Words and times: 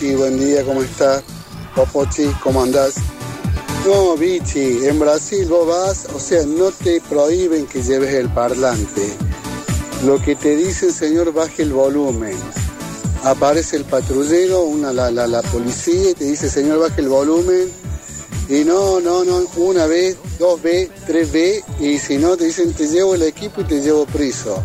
Buen 0.00 0.38
día, 0.38 0.64
¿cómo 0.64 0.82
estás? 0.82 1.22
Popochi, 1.76 2.24
¿cómo 2.42 2.62
andás? 2.62 2.94
No, 3.86 4.16
Bichi, 4.16 4.86
en 4.86 4.98
Brasil 4.98 5.46
vos 5.46 5.68
vas, 5.68 6.06
o 6.14 6.18
sea, 6.18 6.42
no 6.46 6.70
te 6.70 7.02
prohíben 7.02 7.66
que 7.66 7.82
lleves 7.82 8.14
el 8.14 8.30
parlante. 8.30 9.14
Lo 10.06 10.18
que 10.18 10.36
te 10.36 10.56
dicen, 10.56 10.90
señor, 10.90 11.34
baje 11.34 11.64
el 11.64 11.74
volumen. 11.74 12.34
Aparece 13.24 13.76
el 13.76 13.84
patrullero, 13.84 14.62
una, 14.62 14.90
la, 14.90 15.10
la, 15.10 15.26
la 15.26 15.42
policía, 15.42 16.12
y 16.12 16.14
te 16.14 16.24
dice, 16.24 16.48
señor, 16.48 16.78
baje 16.78 17.02
el 17.02 17.08
volumen. 17.08 17.70
Y 18.48 18.64
no, 18.64 19.00
no, 19.00 19.22
no, 19.22 19.42
una 19.56 19.84
vez, 19.84 20.16
dos 20.38 20.62
veces, 20.62 20.90
tres 21.06 21.30
veces, 21.30 21.64
y 21.78 21.98
si 21.98 22.16
no, 22.16 22.38
te 22.38 22.46
dicen, 22.46 22.72
te 22.72 22.88
llevo 22.88 23.16
el 23.16 23.22
equipo 23.22 23.60
y 23.60 23.64
te 23.64 23.82
llevo 23.82 24.06
priso. 24.06 24.62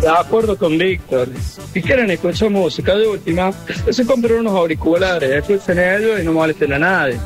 De 0.00 0.08
acuerdo 0.08 0.56
con 0.56 0.76
Víctor. 0.76 1.28
Si 1.72 1.82
quieren 1.82 2.10
escuchar 2.10 2.50
música 2.50 2.94
de 2.96 3.06
última, 3.06 3.52
se 3.90 4.04
compren 4.04 4.40
unos 4.40 4.54
auriculares, 4.54 5.30
escuchen 5.30 5.78
ellos 5.78 6.20
y 6.20 6.24
no 6.24 6.32
molesten 6.32 6.72
a 6.72 6.78
nadie. 6.78 7.18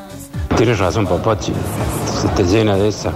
Tienes 0.56 0.78
razón, 0.78 1.06
Papachi. 1.06 1.52
Se 2.20 2.28
te 2.28 2.44
llena 2.44 2.76
de 2.76 2.88
esa. 2.88 3.12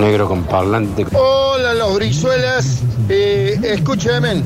Negro 0.00 0.28
con 0.28 0.44
parlante. 0.44 1.06
Hola, 1.12 1.74
los 1.74 1.94
brizuelas. 1.96 2.82
Eh, 3.08 3.58
escúchame, 3.62 4.42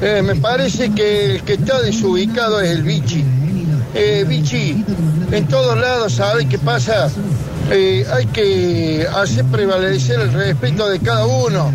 eh, 0.00 0.22
me 0.22 0.36
parece 0.36 0.92
que 0.92 1.34
el 1.34 1.42
que 1.42 1.54
está 1.54 1.80
desubicado 1.82 2.60
es 2.60 2.70
el 2.70 2.82
bichi. 2.82 3.24
Eh, 3.94 4.24
bichi, 4.26 4.84
en 5.32 5.46
todos 5.48 5.76
lados, 5.78 6.14
¿sabes 6.14 6.46
qué 6.46 6.58
pasa? 6.58 7.10
Eh, 7.70 8.06
hay 8.12 8.26
que 8.26 9.06
hacer 9.14 9.44
prevalecer 9.46 10.20
el 10.20 10.32
respeto 10.32 10.88
de 10.88 11.00
cada 11.00 11.26
uno. 11.26 11.72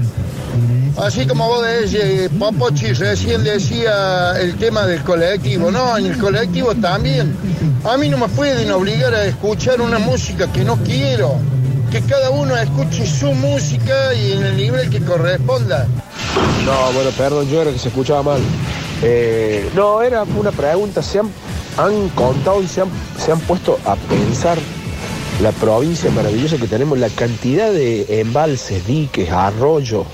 Así 0.98 1.26
como 1.26 1.48
vos 1.48 1.66
decís, 1.66 2.30
Popochi 2.38 2.94
recién 2.94 3.44
decía 3.44 4.34
el 4.40 4.56
tema 4.58 4.86
del 4.86 5.02
colectivo, 5.04 5.72
no, 5.72 5.98
en 5.98 6.06
el 6.06 6.18
colectivo 6.18 6.76
también. 6.76 7.36
A 7.84 7.98
mí 7.98 8.10
no 8.10 8.18
me 8.18 8.28
pueden 8.30 8.72
obligar 8.72 9.14
a 9.14 9.26
escuchar 9.26 9.82
una 9.82 9.98
música 9.98 10.52
que 10.52 10.64
no 10.64 10.78
quiero. 10.78 11.36
Que 11.92 12.02
cada 12.02 12.30
uno 12.30 12.56
escuche 12.58 13.06
su 13.06 13.34
música 13.34 14.14
y 14.14 14.34
en 14.34 14.44
el 14.44 14.58
nivel 14.58 14.90
que 14.90 15.00
corresponda. 15.00 15.88
No, 16.66 16.92
bueno, 16.94 17.10
perdón, 17.18 17.48
yo 17.50 17.62
era 17.62 17.72
que 17.72 17.80
se 17.80 17.90
escuchaba 17.90 18.24
mal. 18.24 18.42
Eh, 19.02 19.70
no, 19.76 20.02
era 20.02 20.24
una 20.24 20.52
pregunta. 20.52 21.02
Se 21.02 21.20
han, 21.20 21.30
han 21.78 22.10
contado 22.10 22.62
y 22.62 22.68
se 22.68 22.82
han, 22.82 22.90
se 23.18 23.32
han 23.32 23.40
puesto 23.42 23.80
a 23.86 23.96
pensar 23.96 24.58
la 25.42 25.52
provincia 25.52 26.10
maravillosa 26.12 26.58
que 26.58 26.68
tenemos, 26.68 26.98
la 27.00 27.10
cantidad 27.10 27.72
de 27.72 28.22
embalses, 28.22 28.86
diques, 28.88 29.30
arroyos, 29.30 30.06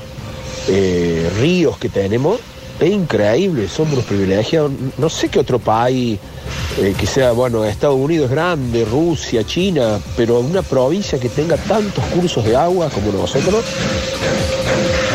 eh, 0.70 1.30
ríos 1.40 1.78
que 1.78 1.90
tenemos. 1.90 2.40
Es 2.80 2.92
increíble, 2.92 3.68
somos 3.68 3.96
los 3.96 4.06
privilegiados. 4.06 4.72
No 4.98 5.10
sé 5.10 5.28
qué 5.28 5.40
otro 5.40 5.60
país 5.60 6.18
eh, 6.78 6.96
que 6.98 7.06
sea, 7.06 7.34
bueno, 7.34 7.66
Estados 7.66 7.98
Unidos 7.98 8.32
grande, 8.32 8.86
Rusia, 8.86 9.44
China, 9.44 10.00
pero 10.16 10.40
una 10.40 10.62
provincia 10.62 11.20
que 11.20 11.28
tenga 11.28 11.58
tantos 11.58 12.04
cursos 12.06 12.46
de 12.46 12.56
agua 12.56 12.90
como 12.90 13.12
nosotros, 13.12 13.66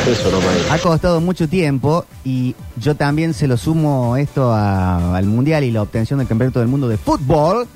eso 0.07 0.31
no 0.31 0.39
me 0.41 0.47
Ha 0.71 0.79
costado 0.79 1.23
mucho 1.23 1.49
tiempo 1.49 2.05
y 2.23 2.55
yo 2.77 2.97
también 2.97 3.33
se 3.33 3.47
lo 3.47 3.57
sumo 3.57 4.19
esto 4.19 4.53
al 4.53 5.25
Mundial 5.25 5.65
y 5.65 5.71
la 5.71 5.81
obtención 5.81 6.19
del 6.19 6.29
Campeonato 6.29 6.59
del 6.59 6.69
Mundo 6.69 6.89
de 6.89 6.99
Fútbol, 6.99 7.67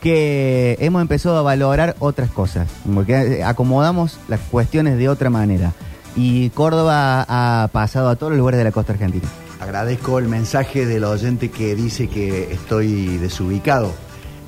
que 0.00 0.76
hemos 0.78 1.02
empezado 1.02 1.38
a 1.38 1.42
valorar 1.42 1.96
otras 1.98 2.30
cosas, 2.30 2.68
porque 2.94 3.42
acomodamos 3.42 4.18
las 4.28 4.38
cuestiones 4.40 4.98
de 4.98 5.08
otra 5.08 5.30
manera. 5.30 5.72
Y 6.16 6.50
Córdoba 6.50 7.24
ha 7.28 7.68
pasado 7.72 8.08
a 8.08 8.16
todos 8.16 8.32
los 8.32 8.38
lugares 8.38 8.58
de 8.58 8.64
la 8.64 8.72
costa 8.72 8.92
argentina. 8.92 9.26
Agradezco 9.60 10.18
el 10.18 10.28
mensaje 10.28 10.86
del 10.86 11.04
oyente 11.04 11.50
que 11.50 11.74
dice 11.74 12.08
que 12.08 12.52
estoy 12.52 13.16
desubicado. 13.18 13.92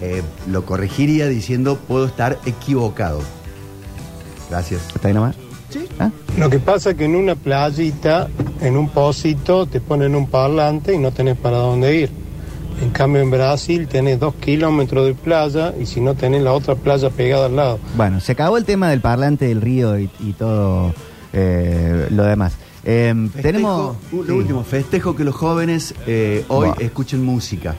Eh, 0.01 0.23
lo 0.51 0.65
corregiría 0.65 1.27
diciendo 1.27 1.77
puedo 1.77 2.07
estar 2.07 2.39
equivocado. 2.45 3.21
Gracias. 4.51 4.83
¿Está 4.95 5.09
ahí 5.09 5.15
nomás? 5.15 5.37
Sí. 5.71 5.89
¿Ah? 5.99 6.11
Lo 6.39 6.51
que 6.51 6.59
pasa 6.59 6.91
es 6.91 6.97
que 6.97 7.07
en 7.07 7.17
una 7.17 7.35
playita, 7.35 8.29
en 8.61 8.77
un 8.77 8.89
pocito, 8.91 9.67
te 9.67 9.81
ponen 9.81 10.15
un 10.15 10.29
parlante 10.29 10.95
y 10.95 10.99
no 10.99 11.11
tenés 11.13 11.37
para 11.37 11.57
dónde 11.57 11.97
ir. 11.97 12.11
En 12.83 12.91
cambio, 12.91 13.23
en 13.23 13.31
Brasil 13.31 13.89
tenés 13.89 14.21
dos 14.21 14.35
kilómetros 14.35 15.07
de 15.07 15.15
playa 15.15 15.73
y 15.81 15.87
si 15.87 16.01
no 16.01 16.15
tenés 16.15 16.43
la 16.43 16.53
otra 16.53 16.75
playa 16.75 17.09
pegada 17.09 17.47
al 17.47 17.57
lado. 17.57 17.79
Bueno, 17.97 18.21
se 18.21 18.33
acabó 18.33 18.59
el 18.59 18.67
tema 18.67 18.91
del 18.91 19.01
parlante 19.01 19.47
del 19.47 19.63
río 19.63 19.99
y, 19.99 20.11
y 20.21 20.35
todo 20.35 20.93
eh, 21.39 22.07
lo 22.11 22.25
demás. 22.25 22.55
Eh, 22.89 23.13
Festejo, 23.33 23.43
tenemos... 23.43 23.97
uh, 24.13 24.23
sí. 24.23 24.29
Lo 24.29 24.37
último, 24.37 24.65
festejo 24.65 25.17
que 25.17 25.25
los 25.25 25.35
jóvenes 25.35 25.93
eh, 26.07 26.45
hoy 26.49 26.69
Buah. 26.69 26.77
escuchen 26.81 27.25
música. 27.25 27.75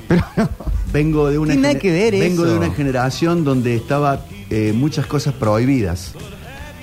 vengo 0.92 1.30
de 1.30 1.38
una 1.38 1.54
Tiene 1.54 1.62
nada 1.62 1.74
gener- 1.76 1.82
que 1.82 1.92
ver 1.92 2.14
vengo 2.14 2.44
eso. 2.44 2.52
de 2.54 2.58
una 2.60 2.74
generación 2.74 3.44
donde 3.44 3.76
estaba 3.76 4.26
eh, 4.50 4.74
muchas 4.76 5.06
cosas 5.06 5.34
prohibidas. 5.34 6.14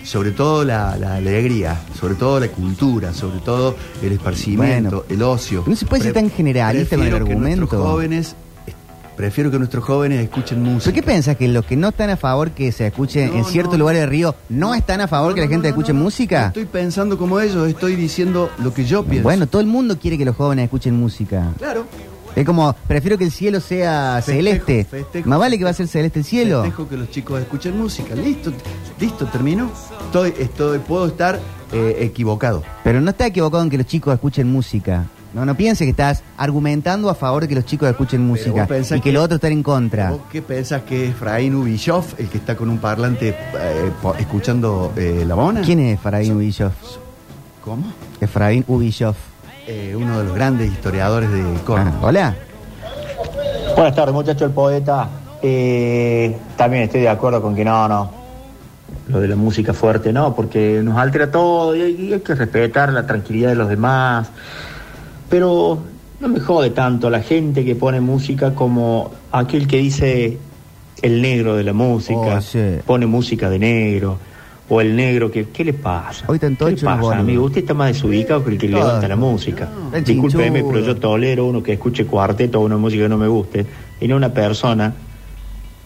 Sobre 0.05 0.33
todo 0.33 0.65
la, 0.65 0.97
la 0.99 1.15
alegría, 1.17 1.81
sobre 1.99 2.15
todo 2.15 2.39
la 2.39 2.49
cultura, 2.49 3.15
sobre 3.15 3.39
todo 3.41 3.75
el 4.03 4.13
esparcimiento, 4.13 4.99
Bueno. 4.99 5.05
el 5.09 5.23
ocio. 5.23 5.65
No 5.67 5.75
se 5.75 5.87
puede 5.87 6.03
ser 6.03 6.13
tan 6.13 6.31
generalista 6.31 6.97
con 6.97 7.07
el 7.07 7.15
argumento. 7.15 7.67
jóvenes, 7.67 8.37
prefiero 9.17 9.51
que 9.51 9.59
nuestros 9.59 9.85
jóvenes 9.85 10.23
escuchen 10.23 10.63
música. 10.63 10.85
¿Pero 10.93 10.95
qué 10.95 11.03
piensas? 11.03 11.37
¿Que 11.37 11.49
los 11.49 11.65
que 11.65 11.77
no 11.77 11.89
están 11.89 12.11
a 12.11 12.17
favor 12.17 12.51
que 12.51 12.73
se 12.73 12.87
escuche 12.87 13.27
No, 13.27 13.35
en 13.37 13.45
ciertos 13.45 13.75
no. 13.75 13.81
lugares 13.81 14.01
del 14.03 14.11
río 14.11 14.35
no 14.49 14.75
están 14.75 15.01
a 15.01 15.09
favor 15.09 15.31
No, 15.31 15.35
que 15.37 15.41
la 15.43 15.49
gente 15.49 15.69
escuche 15.69 15.93
música? 15.93 16.49
Estoy 16.49 16.65
pensando 16.67 17.17
como 17.19 17.41
ellos, 17.41 17.69
estoy 17.69 17.97
diciendo 17.97 18.51
lo 18.59 18.73
que 18.75 18.85
yo 18.85 19.05
pienso. 19.05 19.23
Bueno, 19.25 19.47
todo 19.47 19.61
el 19.61 19.67
mundo 19.69 19.99
quiere 19.99 20.19
que 20.19 20.25
los 20.25 20.37
jóvenes 20.37 20.65
escuchen 20.65 20.95
música. 20.99 21.53
claro. 21.59 21.87
Es 22.37 22.45
como, 22.45 22.75
prefiero 22.89 23.17
que 23.17 23.23
el 23.23 23.31
cielo 23.31 23.61
sea 23.61 24.15
Festejo, 24.17 24.39
celeste. 24.39 24.85
festejo, 24.87 25.29
Más 25.29 25.39
vale 25.39 25.57
que 25.57 25.63
va 25.63 25.71
a 25.71 25.73
ser 25.73 25.87
celeste 25.87 26.19
el 26.19 26.25
cielo. 26.25 26.63
Dejo 26.63 26.89
que 26.89 26.97
los 26.97 27.09
chicos 27.09 27.41
escuchen 27.41 27.79
música. 27.79 28.17
Listo, 28.17 28.53
listo, 28.99 29.27
terminó. 29.27 29.71
Estoy, 30.07 30.35
estoy, 30.41 30.81
puedo 30.81 31.07
estar 31.07 31.39
eh, 31.71 31.99
equivocado. 32.01 32.65
Pero 32.83 33.01
no 33.01 33.11
está 33.11 33.27
equivocado 33.29 33.63
en 33.63 33.71
que 33.71 33.79
los 33.79 33.87
chicos 33.87 34.13
escuchen 34.13 34.51
música. 34.51 35.05
No, 35.35 35.45
no 35.45 35.57
piense 35.57 35.85
que 35.85 35.91
estás 35.91 36.23
argumentando 36.37 37.11
a 37.11 37.15
favor 37.17 37.43
de 37.43 37.49
que 37.49 37.57
los 37.57 37.65
chicos 37.65 37.89
escuchen 37.89 38.25
música 38.25 38.69
y 38.71 38.85
que, 38.85 39.01
que- 39.01 39.13
los 39.13 39.25
otros 39.25 39.39
están 39.39 39.51
en 39.53 39.63
contra. 39.65 40.11
¿Vos 40.11 40.21
qué 40.31 40.41
pensás 40.43 40.83
que 40.83 41.07
es 41.07 41.11
Efraín 41.11 41.57
Ubillov, 41.57 42.05
el 42.19 42.29
que 42.29 42.39
está 42.39 42.55
con 42.57 42.71
un 42.71 42.79
parlante 42.79 43.31
eh, 43.31 43.91
escuchando 44.21 44.93
eh, 44.97 45.25
la 45.27 45.35
mona? 45.35 45.63
¿Quién 45.63 45.81
es 45.81 45.95
Efraín 45.99 46.37
Ubillov? 46.37 46.71
¿Cómo? 47.65 47.83
Efraín 48.21 48.65
Ubillov. 48.69 49.17
Eh, 49.67 49.95
uno 49.99 50.19
de 50.19 50.25
los 50.25 50.35
grandes 50.35 50.71
historiadores 50.71 51.31
de 51.33 51.41
Ah, 51.43 51.61
Córdoba. 51.67 51.99
hola. 52.03 52.35
Buenas 53.75 53.95
tardes, 53.97 54.15
muchacho 54.15 54.45
el 54.45 54.53
poeta. 54.53 55.09
Eh, 55.43 56.37
también 56.57 56.85
estoy 56.85 57.01
de 57.01 57.09
acuerdo 57.09 57.43
con 57.43 57.57
que 57.57 57.65
no, 57.65 57.89
no. 57.89 58.11
Lo 59.09 59.21
de 59.21 59.27
la 59.29 59.37
música 59.37 59.75
fuerte, 59.75 60.13
no, 60.13 60.35
porque 60.35 60.81
nos 60.85 60.97
altera 60.97 61.31
todo 61.31 61.75
y 61.75 61.83
hay, 61.83 61.93
y 62.09 62.13
hay 62.13 62.21
que 62.21 62.35
respetar 62.37 62.93
la 62.93 63.05
tranquilidad 63.05 63.49
de 63.51 63.57
los 63.57 63.69
demás. 63.69 64.29
Pero 65.29 65.79
no 66.21 66.29
me 66.29 66.41
jode 66.41 66.71
tanto 66.71 67.11
la 67.11 67.21
gente 67.23 67.65
que 67.65 67.75
pone 67.75 68.01
música 68.01 68.55
como 68.55 69.11
aquel 69.33 69.67
que 69.67 69.79
dice 69.79 70.39
el 71.03 71.21
negro 71.23 71.57
de 71.57 71.65
la 71.65 71.73
música, 71.73 72.37
Oh, 72.39 72.41
sí. 72.41 72.59
pone 72.87 73.07
música 73.07 73.51
de 73.51 73.59
negro. 73.59 74.19
O 74.67 74.81
el 74.81 74.97
negro 74.97 75.31
que, 75.31 75.49
¿qué 75.51 75.63
le 75.63 75.75
pasa? 75.75 76.25
Hoy 76.27 76.39
¿Qué 76.39 76.49
le 76.49 76.57
pasa, 76.57 76.95
boludo. 76.97 77.13
amigo? 77.13 77.45
Usted 77.45 77.61
está 77.61 77.75
más 77.75 77.89
desubicado 77.89 78.43
que 78.43 78.53
el 78.53 78.59
que 78.59 78.69
Todo. 78.69 78.79
levanta 78.81 79.09
la 79.09 79.17
música. 79.17 79.69
El 79.93 80.03
Discúlpeme, 80.05 80.65
pero 80.65 80.81
yo 80.81 80.97
tolero 80.97 81.45
uno 81.45 81.63
que 81.63 81.75
escuche 81.75 82.07
cuarteto 82.07 82.61
o 82.61 82.65
una 82.65 82.79
música 82.79 83.03
que 83.03 83.09
no 83.11 83.19
me 83.19 83.29
guste, 83.29 83.67
y 84.01 84.09
no 84.09 84.17
una 84.17 84.33
persona 84.33 84.95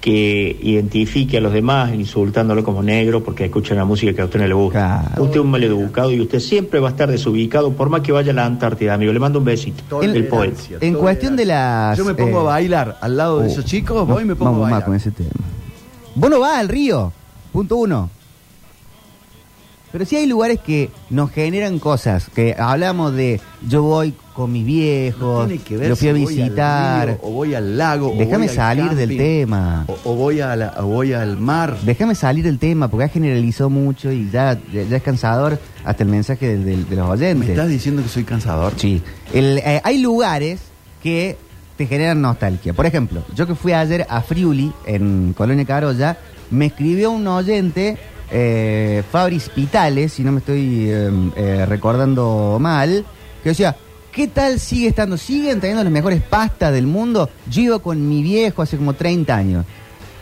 que 0.01 0.57
identifique 0.63 1.39
a 1.39 1.41
los 1.41 1.53
demás 1.53 1.93
insultándolo 1.93 2.63
como 2.63 2.83
negro 2.83 3.25
porque 3.25 3.47
escucha 3.47 3.75
una 3.75 3.85
música 3.85 4.13
que 4.13 4.23
a 4.23 4.27
usted 4.27 4.39
no 4.41 4.47
le 4.47 4.55
gusta. 4.55 5.03
Claro. 5.07 5.23
Usted 5.25 5.37
es 5.37 5.43
un 5.45 5.51
maleducado 5.51 6.13
y 6.13 6.21
usted 6.21 6.39
siempre 6.39 6.79
va 6.79 6.89
a 6.89 6.91
estar 6.93 7.11
desubicado 7.11 7.73
por 7.73 7.89
más 7.91 8.03
que 8.03 8.13
vaya 8.13 8.31
a 8.31 8.35
la 8.35 8.47
Antártida, 8.47 8.95
amigo. 8.95 9.13
Le 9.13 9.19
mando 9.19 9.41
un 9.41 9.45
besito. 9.45 10.03
En- 10.03 10.11
el 10.15 10.29
poeta. 10.29 10.55
Tolerancia, 10.55 10.79
En 10.81 10.95
cuestión 10.95 11.37
de 11.37 11.47
las... 11.47 11.99
Yo 11.99 12.05
me 12.05 12.15
pongo 12.15 12.39
eh, 12.39 12.41
a 12.41 12.45
bailar 12.45 12.99
al 13.01 13.17
lado 13.17 13.41
de 13.41 13.49
uh, 13.49 13.51
esos 13.51 13.65
chicos, 13.65 13.97
no, 13.97 14.15
voy 14.15 14.23
y 14.23 14.27
me 14.27 14.37
pongo 14.37 14.53
vamos 14.53 14.67
a 14.69 14.71
más 14.71 14.71
bailar. 14.71 14.87
con 14.87 14.95
ese 14.97 15.11
tema. 15.11 15.31
Vos 16.15 16.31
no 16.31 16.41
vas 16.41 16.59
al 16.59 16.69
río, 16.69 17.13
punto 17.53 17.77
uno. 17.77 18.11
Pero 19.91 20.05
sí 20.05 20.17
hay 20.17 20.27
lugares 20.27 20.61
que 20.61 20.91
nos 21.11 21.31
generan 21.31 21.79
cosas, 21.79 22.29
que 22.35 22.55
hablamos 22.59 23.15
de 23.15 23.41
yo 23.67 23.83
voy 23.83 24.15
con 24.39 24.53
mis 24.53 24.65
viejos, 24.65 25.49
Tiene 25.49 25.61
que 25.65 25.77
ver 25.77 25.89
lo 25.91 25.97
fui 25.97 26.09
a 26.09 26.13
voy 26.13 26.27
visitar. 26.27 27.07
río, 27.09 27.19
o 27.23 27.31
voy 27.33 27.55
al 27.57 27.77
lago. 27.77 28.15
Déjame 28.17 28.47
salir 28.47 28.93
del 28.93 29.17
tema. 29.17 29.85
O, 29.89 30.13
o 30.13 30.15
voy, 30.15 30.41
a 30.41 30.55
la- 30.55 30.75
o 30.79 30.87
voy 30.87 31.13
al 31.13 31.39
mar. 31.39 31.77
Déjame 31.83 32.15
salir 32.15 32.45
del 32.45 32.61
tema, 32.61 32.87
porque 32.87 33.03
ha 33.07 33.09
generalizado 33.09 33.69
mucho 33.69 34.13
y 34.13 34.31
ya, 34.31 34.57
ya, 34.73 34.83
es 34.97 35.03
cansador 35.03 35.59
hasta 35.85 36.05
el 36.05 36.09
mensaje 36.09 36.57
de 36.57 36.77
los 36.77 36.89
¿Me 36.89 37.03
oyentes. 37.03 37.49
estás 37.49 37.69
diciendo 37.69 38.01
que 38.01 38.09
soy 38.09 38.23
cansador? 38.23 38.75
Sí. 38.77 39.03
El- 39.35 39.59
eh, 39.59 39.81
hay 39.83 39.99
lugares 39.99 40.61
que 41.03 41.37
te 41.77 41.87
generan 41.87 42.23
nostalgia. 42.23 42.73
Por 42.75 42.87
ejemplo, 42.87 43.25
yo 43.35 43.45
que 43.49 43.57
fui 43.57 43.73
ayer 43.73 44.07
a 44.09 44.21
Friuli, 44.23 44.73
en 44.87 45.35
Colonia 45.37 45.65
Carolla, 45.65 46.17
me 46.53 46.67
escribió 46.67 47.11
un 47.11 47.27
oyente, 47.27 47.97
eh, 48.31 49.03
Fabris 49.11 49.49
Pitales, 49.49 50.13
si 50.13 50.23
no 50.23 50.31
me 50.31 50.39
estoy 50.39 50.87
eh, 50.91 51.11
eh, 51.35 51.67
recordando 51.67 52.59
mal, 52.61 53.05
que 53.43 53.49
decía, 53.49 53.75
¿Qué 54.19 54.27
tal 54.27 54.59
sigue 54.59 54.89
estando? 54.89 55.17
¿Siguen 55.17 55.61
teniendo 55.61 55.85
las 55.85 55.93
mejores 55.93 56.21
pastas 56.21 56.73
del 56.73 56.89
mundo? 56.89 57.31
Yo 57.49 57.63
iba 57.63 57.79
con 57.79 58.09
mi 58.09 58.21
viejo 58.25 58.63
hace 58.63 58.77
como 58.77 58.95
30 58.95 59.33
años. 59.33 59.65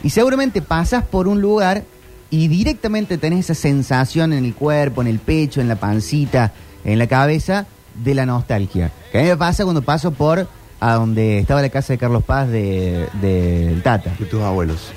Y 0.03 0.11
seguramente 0.11 0.61
pasas 0.61 1.03
por 1.03 1.27
un 1.27 1.41
lugar 1.41 1.83
y 2.29 2.49
directamente 2.49 3.17
tenés 3.17 3.47
esa 3.47 3.55
sensación 3.55 4.35
en 4.35 4.45
el 4.45 4.55
cuerpo, 4.55 5.01
en 5.01 5.09
el 5.09 5.19
pecho, 5.19 5.63
en 5.63 5.69
la 5.69 5.77
pancita, 5.77 6.53
en 6.85 6.99
la 6.99 7.07
cabeza 7.07 7.65
de 7.95 8.15
la 8.15 8.27
nostalgia. 8.27 8.93
Que 9.13 9.19
a 9.21 9.23
mí 9.23 9.29
me 9.29 9.37
pasa 9.39 9.65
cuando 9.65 9.81
paso 9.81 10.11
por 10.11 10.47
a 10.79 10.93
donde 10.93 11.39
estaba 11.39 11.63
la 11.63 11.71
casa 11.71 11.95
de 11.95 11.99
Carlos 11.99 12.23
Paz 12.23 12.51
de, 12.51 13.81
Tata. 13.83 14.15
De 14.19 14.27
tus 14.27 14.43
abuelos. 14.43 14.91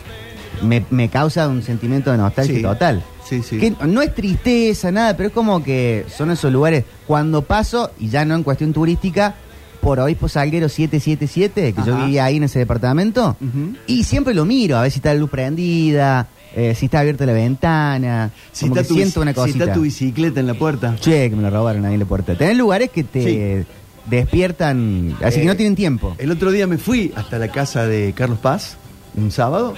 Me, 0.62 0.86
me 0.90 1.08
causa 1.08 1.48
un 1.48 1.64
sentimiento 1.64 2.12
de 2.12 2.18
nostalgia 2.18 2.56
Sí. 2.58 2.62
total. 2.62 3.02
Sí, 3.30 3.44
sí. 3.44 3.58
Que 3.60 3.76
no 3.86 4.02
es 4.02 4.14
tristeza, 4.16 4.92
nada, 4.92 5.16
pero 5.16 5.28
es 5.30 5.34
como 5.36 5.64
que 5.64 6.06
son 6.16 6.32
esos 6.32 6.52
lugares. 6.52 6.84
Cuando 7.06 7.44
paso, 7.44 7.92
y 8.00 8.10
ya 8.10 8.26
no 8.26 8.34
en 8.36 8.42
cuestión 8.44 8.74
turística, 8.74 9.36
por 9.82 10.00
Obispo 10.00 10.28
Salguero 10.28 10.68
777, 10.68 11.74
que 11.74 11.84
yo 11.86 11.96
vivía 11.96 12.26
ahí 12.26 12.38
en 12.38 12.44
ese 12.44 12.60
departamento, 12.60 13.38
y 13.88 14.04
siempre 14.04 14.34
lo 14.34 14.46
miro, 14.46 14.78
a 14.78 14.82
ver 14.82 14.92
si 14.92 14.98
está 15.00 15.14
la 15.14 15.20
luz 15.20 15.30
prendida, 15.30 16.28
eh, 16.56 16.74
si 16.76 16.86
está 16.86 17.00
abierta 17.02 17.26
la 17.28 17.34
ventana, 17.34 18.32
Si 18.52 18.66
como 18.66 18.76
está, 18.76 18.82
que 18.82 18.88
tu, 18.90 18.94
siento 18.96 19.22
una 19.22 19.32
si 19.32 19.36
cosita. 19.36 19.64
está 19.66 19.74
tu 19.76 19.82
bicicleta 19.82 20.40
en 20.40 20.48
la 20.48 20.56
puerta. 20.56 20.96
Che, 21.00 21.30
que 21.30 21.36
me 21.36 21.44
lo 21.44 21.50
robaron 21.52 21.86
ahí 21.86 21.94
en 21.94 22.00
la 22.00 22.06
puerta. 22.08 22.36
Tenés 22.36 22.58
lugares 22.58 22.90
que 22.90 23.04
te 23.04 23.66
despiertan, 24.08 25.16
así 25.24 25.38
que 25.38 25.44
Eh, 25.44 25.48
no 25.48 25.56
tienen 25.56 25.76
tiempo. 25.76 26.16
El 26.18 26.32
otro 26.32 26.52
día 26.52 26.68
me 26.68 26.78
fui 26.78 27.14
hasta 27.16 27.38
la 27.38 27.48
casa 27.50 27.86
de 27.86 28.14
Carlos 28.14 28.40
Paz, 28.40 28.76
un 29.16 29.32
sábado, 29.32 29.76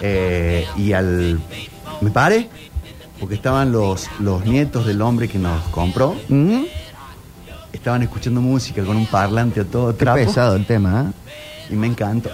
eh, 0.00 0.66
y 0.76 0.92
al. 0.92 1.40
Me 2.00 2.10
paré, 2.10 2.48
porque 3.22 3.36
estaban 3.36 3.70
los, 3.70 4.08
los 4.18 4.44
nietos 4.44 4.84
del 4.84 5.00
hombre 5.00 5.28
que 5.28 5.38
nos 5.38 5.62
compró, 5.68 6.16
¿Mm? 6.28 6.62
estaban 7.72 8.02
escuchando 8.02 8.40
música 8.40 8.82
con 8.82 8.96
un 8.96 9.06
parlante 9.06 9.60
a 9.60 9.64
todo 9.64 9.92
Qué 9.92 9.98
trapo, 10.04 10.18
pesado 10.18 10.56
el 10.56 10.66
tema, 10.66 11.12
¿eh? 11.70 11.72
y 11.72 11.76
me 11.76 11.86
encantó. 11.86 12.30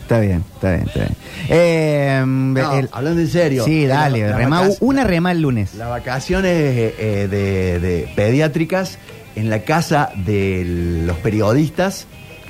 Está 0.00 0.18
bien, 0.20 0.42
está 0.54 0.70
bien, 0.72 0.86
está 0.88 1.00
bien. 1.00 1.16
Eh, 1.50 2.22
No, 2.26 2.72
el- 2.72 2.88
hablando 2.90 3.20
en 3.20 3.28
serio. 3.28 3.64
Sí, 3.66 3.84
dale, 3.84 4.30
la- 4.30 4.70
una 4.80 5.04
rema 5.04 5.30
el 5.30 5.42
lunes. 5.42 5.74
Las 5.74 5.90
vacaciones 5.90 6.50
eh, 6.54 7.28
de, 7.30 7.78
de 7.78 8.08
pediátricas 8.16 8.98
en 9.36 9.50
la 9.50 9.62
casa 9.64 10.08
de 10.16 11.02
los 11.06 11.18
periodistas 11.18 12.06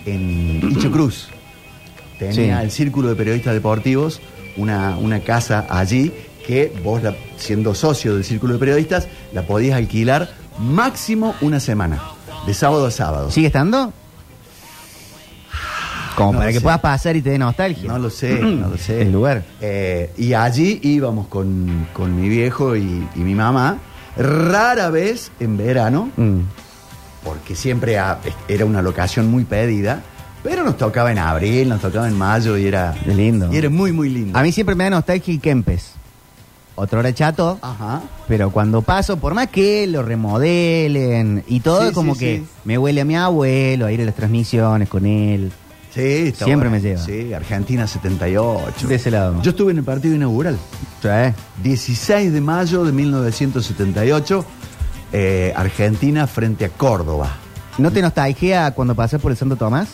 en 0.07 0.61
Icho 0.71 0.91
Cruz. 0.93 1.29
Tenía 2.21 2.59
Sí. 2.61 2.65
el 2.65 2.71
círculo 2.71 3.09
de 3.09 3.17
periodistas 3.17 3.53
deportivos, 3.53 4.21
una, 4.57 4.97
una 4.97 5.19
casa 5.21 5.67
allí 5.69 6.13
que 6.47 6.73
vos, 6.83 7.03
la- 7.03 7.15
siendo 7.37 7.75
socio 7.75 8.15
del 8.15 8.25
círculo 8.25 8.55
de 8.55 8.59
periodistas, 8.61 9.09
la 9.33 9.43
podías 9.47 9.77
alquilar 9.77 10.31
máximo 10.59 11.35
una 11.41 11.61
semana, 11.61 12.03
de 12.47 12.55
sábado 12.55 12.87
a 12.87 12.91
sábado. 12.91 13.31
¿Sigue 13.31 13.47
estando? 13.49 13.93
Como 16.17 16.33
No 16.35 16.39
para 16.41 16.51
que 16.51 16.59
sé. 16.59 16.61
puedas 16.61 16.81
pasar 16.81 17.17
y 17.17 17.23
te 17.23 17.31
dé 17.31 17.39
nostalgia. 17.39 17.89
No 17.89 17.99
lo 17.99 18.11
sé, 18.11 18.35
no 18.41 18.69
lo 18.69 18.77
sé. 18.77 19.03
El 19.03 19.13
lugar. 19.13 19.45
Eh, 19.61 20.11
y 20.19 20.35
allí 20.35 20.79
íbamos 20.83 21.27
con, 21.29 21.89
con 21.93 22.15
mi 22.21 22.29
viejo 22.29 22.77
y, 22.77 22.83
y 23.15 23.19
mi 23.21 23.35
mamá, 23.35 23.79
rara 24.17 24.91
vez 24.91 25.31
en 25.41 25.57
verano, 25.57 26.11
Mm. 26.17 26.41
porque 27.25 27.55
siempre 27.55 27.99
a- 27.99 28.19
era 28.47 28.67
una 28.67 28.83
locación 28.83 29.31
muy 29.31 29.45
pedida, 29.45 30.03
pero 30.43 30.65
nos 30.65 30.77
tocaba 30.77 31.11
en 31.13 31.19
abril, 31.19 31.69
nos 31.71 31.81
tocaba 31.81 32.09
en 32.09 32.19
mayo 32.19 32.59
y 32.59 32.67
era, 32.67 32.95
Es 33.07 33.17
lindo. 33.17 33.49
y 33.51 33.57
era 33.57 33.71
muy, 33.71 33.93
muy 33.93 34.11
lindo. 34.11 34.39
A 34.39 34.43
mí 34.43 34.53
siempre 34.53 34.75
me 34.75 34.85
da 34.85 34.91
nostalgia 34.91 35.33
el 35.33 35.41
Kempes. 35.41 35.93
Otro 36.83 36.99
hora 36.99 37.15
chato, 37.15 37.59
Ajá. 37.63 38.03
pero 38.27 38.51
cuando 38.51 38.83
paso, 38.83 39.17
por 39.19 39.35
más 39.35 39.47
que 39.49 39.87
lo 39.87 40.03
remodelen 40.03 41.45
y 41.47 41.61
todo, 41.61 41.89
Sí, 41.89 41.95
como 41.95 42.15
sí, 42.15 42.19
que 42.21 42.37
sí. 42.39 42.47
me 42.65 42.77
huele 42.77 43.01
a 43.01 43.05
mi 43.05 43.15
abuelo, 43.17 43.87
a 43.87 43.93
ir 43.93 44.01
a 44.01 44.05
las 44.05 44.15
transmisiones 44.17 44.89
con 44.89 45.07
él. 45.07 45.53
Sí, 45.95 46.01
está 46.29 46.47
Siempre 46.47 46.71
me 46.71 46.81
lleva. 46.81 47.01
Sí, 47.01 47.33
Argentina 47.35 47.87
78. 47.87 48.89
De 48.89 48.95
ese 48.97 49.11
lado. 49.11 49.41
Yo 49.43 49.51
estuve 49.51 49.73
en 49.73 49.79
el 49.79 49.85
partido 49.85 50.15
inaugural, 50.17 50.57
Sí. 51.03 51.09
16 51.63 52.33
de 52.33 52.41
mayo 52.41 52.85
de 52.85 52.93
1978, 52.93 54.45
eh, 55.13 55.53
Argentina 55.55 56.27
frente 56.27 56.65
a 56.65 56.69
Córdoba. 56.71 57.31
¿No 57.79 57.91
te 57.93 58.03
nostalgia 58.03 58.73
cuando 58.73 58.95
pasas 58.95 59.21
por 59.21 59.31
el 59.31 59.37
Santo 59.37 59.57
Tomás? 59.57 59.89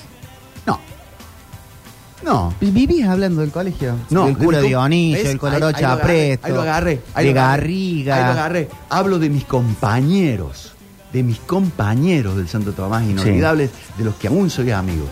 No. 2.28 2.54
¿Vivís 2.60 3.04
hablando 3.06 3.40
del 3.40 3.50
colegio? 3.50 3.94
No, 4.10 4.26
Del 4.26 4.36
cura 4.36 4.60
de 4.60 4.68
Dionisio, 4.68 5.18
¿ves? 5.18 5.28
del 5.28 5.38
Colorado 5.38 5.66
Ahí- 5.68 5.82
lo 5.82 5.88
agarré, 5.88 5.98
Chapresto. 6.36 6.46
Ahí 6.46 6.52
lo 6.52 6.60
agarré. 6.62 7.00
ahí 7.14 7.26
de 7.26 7.34
lo 7.34 7.40
agarré, 7.40 7.60
Garriga. 7.62 8.16
Ahí 8.16 8.22
lo 8.24 8.30
agarré. 8.40 8.68
Hablo 8.90 9.18
de 9.18 9.30
mis 9.30 9.44
compañeros. 9.44 10.72
De 11.12 11.22
mis 11.22 11.38
compañeros 11.38 12.36
del 12.36 12.48
Santo 12.48 12.72
Tomás, 12.72 13.02
inolvidables, 13.04 13.70
de 13.96 14.04
los 14.04 14.14
que 14.16 14.28
aún 14.28 14.50
soy 14.50 14.70
amigo. 14.72 15.06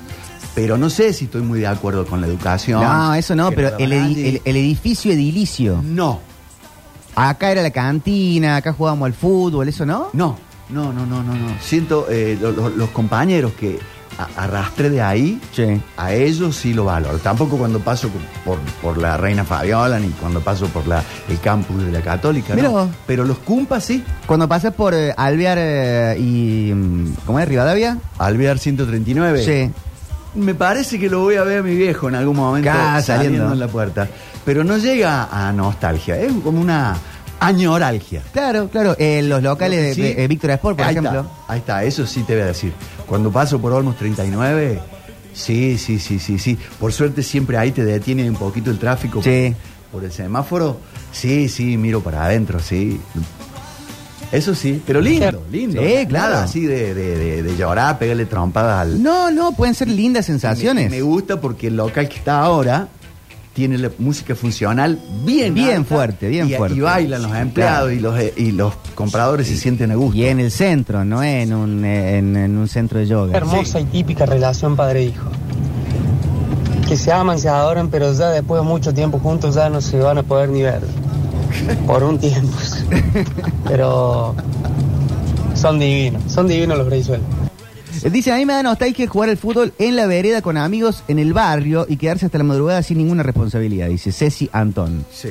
Pero 0.54 0.76
no 0.76 0.90
sé 0.90 1.12
si 1.14 1.24
estoy 1.24 1.40
muy 1.42 1.60
de 1.60 1.66
acuerdo 1.66 2.04
con 2.06 2.20
la 2.20 2.26
educación. 2.26 2.82
No, 2.82 3.14
eso 3.14 3.34
no, 3.34 3.50
pero 3.50 3.76
el, 3.78 3.92
edi- 3.92 4.24
el- 4.26 4.42
el 4.44 4.56
edificio 4.56 5.12
edilicio. 5.12 5.80
No, 5.82 6.20
Acá 7.14 7.50
era 7.50 7.62
la 7.62 7.70
cantina, 7.70 8.56
acá 8.56 8.74
jugábamos 8.74 9.06
al 9.06 9.14
fútbol, 9.14 9.66
¿eso 9.70 9.86
no? 9.86 10.08
no, 10.12 10.36
no, 10.68 10.92
no, 10.92 11.06
no, 11.06 11.22
no. 11.22 11.34
no. 11.34 11.48
Siento 11.62 12.06
eh, 12.10 12.36
lo- 12.38 12.52
lo- 12.52 12.68
los 12.68 12.90
compañeros 12.90 13.52
que 13.58 13.78
a- 14.18 14.44
arrastré 14.44 14.90
de 14.90 15.02
ahí, 15.02 15.40
Sí. 15.52 15.80
a 15.96 16.12
ellos 16.12 16.56
sí 16.56 16.72
lo 16.74 16.84
valoro. 16.84 17.18
Tampoco 17.18 17.56
cuando 17.58 17.80
paso 17.80 18.08
por, 18.44 18.58
por 18.82 18.98
la 18.98 19.16
Reina 19.16 19.44
Fabiola, 19.44 19.98
ni 19.98 20.08
cuando 20.08 20.40
paso 20.40 20.66
por 20.68 20.86
la, 20.86 21.02
el 21.28 21.38
campus 21.40 21.84
de 21.84 21.92
la 21.92 22.00
Católica, 22.00 22.54
Mirá 22.54 22.68
no. 22.68 22.72
vos. 22.74 22.88
Pero 23.06 23.24
los 23.24 23.38
cumpas 23.38 23.84
sí. 23.84 24.04
Cuando 24.26 24.48
pasas 24.48 24.72
por 24.74 24.94
eh, 24.94 25.12
Alvear 25.16 25.58
eh, 25.60 26.16
y... 26.18 26.72
mm, 26.74 27.14
¿Cómo 27.26 27.38
es? 27.40 27.48
¿Rivadavia? 27.48 27.98
Alvear 28.18 28.58
139. 28.58 29.44
Sí. 29.44 29.70
Me 30.34 30.54
parece 30.54 30.98
que 31.00 31.08
lo 31.08 31.20
voy 31.20 31.36
a 31.36 31.44
ver 31.44 31.60
a 31.60 31.62
mi 31.62 31.74
viejo 31.74 32.08
en 32.10 32.14
algún 32.14 32.36
momento 32.36 32.68
Acá, 32.70 33.00
saliendo. 33.02 33.38
saliendo. 33.38 33.52
en 33.54 33.58
la 33.60 33.68
puerta. 33.68 34.06
Pero 34.44 34.64
no 34.64 34.76
llega 34.76 35.28
a 35.32 35.50
nostalgia, 35.52 36.18
es 36.20 36.30
como 36.44 36.60
una 36.60 36.94
añoralgia. 37.40 38.22
Claro, 38.32 38.68
claro. 38.68 38.94
eh, 38.98 39.22
los 39.22 39.42
locales 39.42 39.80
de 39.82 39.94
Sí. 39.94 40.02
de, 40.02 40.24
eh, 40.24 40.28
Víctor 40.28 40.50
Sport, 40.52 40.76
por 40.76 40.86
ahí 40.86 40.92
ejemplo. 40.92 41.20
Está, 41.20 41.32
ahí 41.52 41.58
está, 41.58 41.84
eso 41.84 42.06
sí 42.06 42.22
te 42.22 42.34
voy 42.34 42.42
a 42.42 42.46
decir. 42.46 42.72
Cuando 43.06 43.30
paso 43.30 43.60
por 43.60 43.72
Olmos 43.72 43.96
39, 43.96 44.80
sí, 45.32 45.78
sí, 45.78 45.98
sí, 45.98 46.18
sí, 46.18 46.38
sí. 46.38 46.58
Por 46.80 46.92
suerte 46.92 47.22
siempre 47.22 47.56
ahí 47.56 47.70
te 47.72 47.84
detiene 47.84 48.28
un 48.28 48.36
poquito 48.36 48.70
el 48.70 48.78
tráfico 48.78 49.22
Sí. 49.22 49.54
por, 49.90 50.00
por 50.00 50.04
el 50.04 50.12
semáforo. 50.12 50.78
Sí, 51.12 51.48
sí, 51.48 51.76
miro 51.76 52.00
para 52.02 52.24
adentro, 52.24 52.58
sí. 52.60 53.00
Eso 54.32 54.56
sí, 54.56 54.82
pero 54.84 55.00
lindo, 55.00 55.44
lindo. 55.52 55.80
Sí, 55.80 56.04
claro. 56.08 56.38
Así 56.38 56.66
de, 56.66 56.94
de, 56.94 57.16
de- 57.16 57.42
de 57.44 57.56
llorar, 57.56 57.96
pegarle 57.96 58.26
trompadas 58.26 58.80
al, 58.82 59.00
No, 59.00 59.30
no, 59.30 59.52
pueden 59.52 59.74
ser 59.74 59.86
lindas 59.88 60.28
me, 60.28 60.32
sensaciones. 60.34 60.90
me 60.90 61.00
gusta 61.00 61.40
porque 61.40 61.68
el 61.68 61.76
local 61.76 62.08
que 62.08 62.16
está 62.16 62.40
ahora 62.40 62.88
tiene 63.56 63.78
la 63.78 63.90
música 63.98 64.34
funcional 64.34 64.98
bien 65.24 65.54
Bien 65.54 65.78
alta 65.78 65.94
fuerte, 65.94 66.28
bien 66.28 66.50
y, 66.50 66.52
fuerte. 66.52 66.76
Y 66.76 66.80
bailan 66.80 67.22
los 67.22 67.34
empleados 67.34 67.90
Claro. 67.90 67.90
y, 67.90 67.98
los, 68.00 68.36
y 68.36 68.52
los 68.52 68.74
compradores 68.94 69.46
se 69.48 69.56
sienten 69.56 69.90
a 69.92 69.94
gusto. 69.94 70.14
Y 70.14 70.26
en 70.26 70.40
el 70.40 70.50
centro, 70.50 71.06
no 71.06 71.22
en 71.22 71.54
un, 71.54 71.82
en, 71.82 72.36
en 72.36 72.58
un 72.58 72.68
centro 72.68 72.98
de 72.98 73.06
yoga. 73.06 73.34
Hermosa 73.34 73.80
y 73.80 73.86
típica 73.86 74.26
relación 74.26 74.76
padre-hijo. 74.76 75.30
Que 76.86 76.98
se 76.98 77.10
aman, 77.10 77.38
se 77.38 77.48
adoran, 77.48 77.88
pero 77.88 78.12
ya 78.12 78.28
después 78.28 78.60
de 78.60 78.68
mucho 78.68 78.92
tiempo 78.92 79.18
juntos 79.20 79.54
ya 79.54 79.70
no 79.70 79.80
se 79.80 79.98
van 80.00 80.18
a 80.18 80.22
poder 80.22 80.50
ni 80.50 80.60
ver. 80.60 80.82
Por 81.86 82.04
un 82.04 82.18
tiempo. 82.18 82.54
Pero 83.66 84.34
son 85.54 85.78
divinos, 85.78 86.30
son 86.30 86.46
divinos 86.46 86.76
los 86.76 86.86
Brizuelos. 86.86 87.26
Dice, 88.10 88.32
a 88.32 88.36
mí 88.36 88.46
me 88.46 88.52
da 88.52 88.62
nostalgia 88.62 89.06
jugar 89.08 89.30
al 89.30 89.36
fútbol 89.36 89.72
en 89.78 89.96
la 89.96 90.06
vereda 90.06 90.40
con 90.42 90.56
amigos 90.56 91.02
en 91.08 91.18
el 91.18 91.32
barrio 91.32 91.86
y 91.88 91.96
quedarse 91.96 92.26
hasta 92.26 92.38
la 92.38 92.44
madrugada 92.44 92.82
sin 92.82 92.98
ninguna 92.98 93.22
responsabilidad, 93.22 93.88
dice 93.88 94.12
Ceci 94.12 94.48
Antón. 94.52 95.04
Sí, 95.12 95.28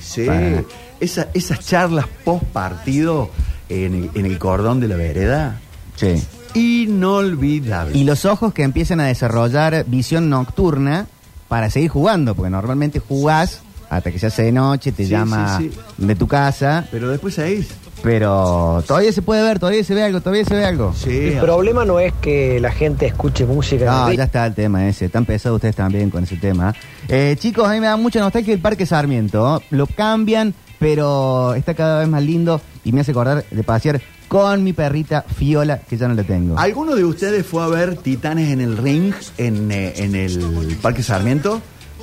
sí. 0.00 0.24
Para. 0.26 0.64
Esa- 1.00 1.28
esas 1.34 1.60
charlas 1.60 2.06
post 2.24 2.44
partido 2.44 3.30
en 3.68 3.94
el, 3.94 4.10
en 4.14 4.26
el 4.26 4.38
cordón 4.38 4.80
de 4.80 4.88
la 4.88 4.96
vereda, 4.96 5.60
Sí. 5.96 6.14
inolvidable. 6.54 7.96
Y 7.96 8.04
los 8.04 8.24
ojos 8.24 8.52
que 8.52 8.62
empiezan 8.62 9.00
a 9.00 9.06
desarrollar 9.06 9.84
visión 9.86 10.28
nocturna 10.30 11.06
para 11.48 11.70
seguir 11.70 11.90
jugando, 11.90 12.34
porque 12.34 12.50
normalmente 12.50 12.98
jugás 13.00 13.60
hasta 13.88 14.12
que 14.12 14.18
se 14.18 14.26
hace 14.26 14.44
de 14.44 14.52
noche, 14.52 14.92
te 14.92 15.04
Sí, 15.04 15.10
llama 15.10 15.58
sí, 15.58 15.70
sí. 15.72 16.06
de 16.06 16.14
tu 16.14 16.28
casa, 16.28 16.86
Pero 16.92 17.08
después 17.08 17.38
ahí, 17.40 17.66
pero 18.02 18.82
todavía 18.86 19.12
se 19.12 19.22
puede 19.22 19.42
ver, 19.42 19.58
todavía 19.58 19.84
se 19.84 19.94
ve 19.94 20.02
algo, 20.02 20.20
todavía 20.20 20.44
se 20.44 20.54
ve 20.54 20.64
algo. 20.64 20.94
sí. 20.96 21.28
El 21.28 21.40
problema 21.40 21.84
no 21.84 22.00
es 22.00 22.12
que 22.20 22.60
la 22.60 22.72
gente 22.72 23.06
escuche 23.06 23.44
música. 23.44 23.84
No, 23.84 24.08
el 24.08 24.16
ya 24.16 24.24
está 24.24 24.46
el 24.46 24.54
tema 24.54 24.88
ese. 24.88 25.06
Están 25.06 25.24
pesados 25.24 25.56
ustedes 25.56 25.76
también 25.76 26.10
con 26.10 26.24
ese 26.24 26.36
tema. 26.36 26.74
Eh, 27.08 27.36
chicos, 27.38 27.66
a 27.68 27.72
mí 27.72 27.80
me 27.80 27.86
da 27.86 27.96
mucha 27.96 28.20
nostalgia 28.20 28.54
el 28.54 28.60
Parque 28.60 28.86
Sarmiento. 28.86 29.62
Lo 29.70 29.86
cambian, 29.86 30.54
pero 30.78 31.54
está 31.54 31.74
cada 31.74 32.00
vez 32.00 32.08
más 32.08 32.22
lindo 32.22 32.60
y 32.84 32.92
me 32.92 33.00
hace 33.02 33.10
acordar 33.10 33.44
de 33.50 33.62
pasear 33.62 34.00
con 34.28 34.62
mi 34.62 34.72
perrita 34.72 35.22
Fiola, 35.22 35.78
que 35.80 35.96
ya 35.96 36.06
no 36.06 36.14
la 36.14 36.22
tengo. 36.22 36.58
¿Alguno 36.58 36.94
de 36.94 37.04
ustedes 37.04 37.44
fue 37.44 37.64
a 37.64 37.66
ver 37.66 37.96
Titanes 37.96 38.50
en 38.50 38.60
el 38.60 38.76
Ring 38.76 39.12
en, 39.38 39.72
eh, 39.72 39.92
en 39.96 40.14
el 40.14 40.78
Parque 40.80 41.02
Sarmiento? 41.02 41.60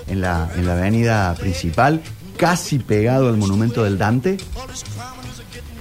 En 0.07 0.21
la, 0.21 0.49
en 0.55 0.65
la 0.65 0.73
avenida 0.73 1.35
principal, 1.39 2.01
casi 2.37 2.79
pegado 2.79 3.27
al 3.29 3.37
monumento 3.37 3.83
del 3.83 3.97
Dante. 3.97 4.37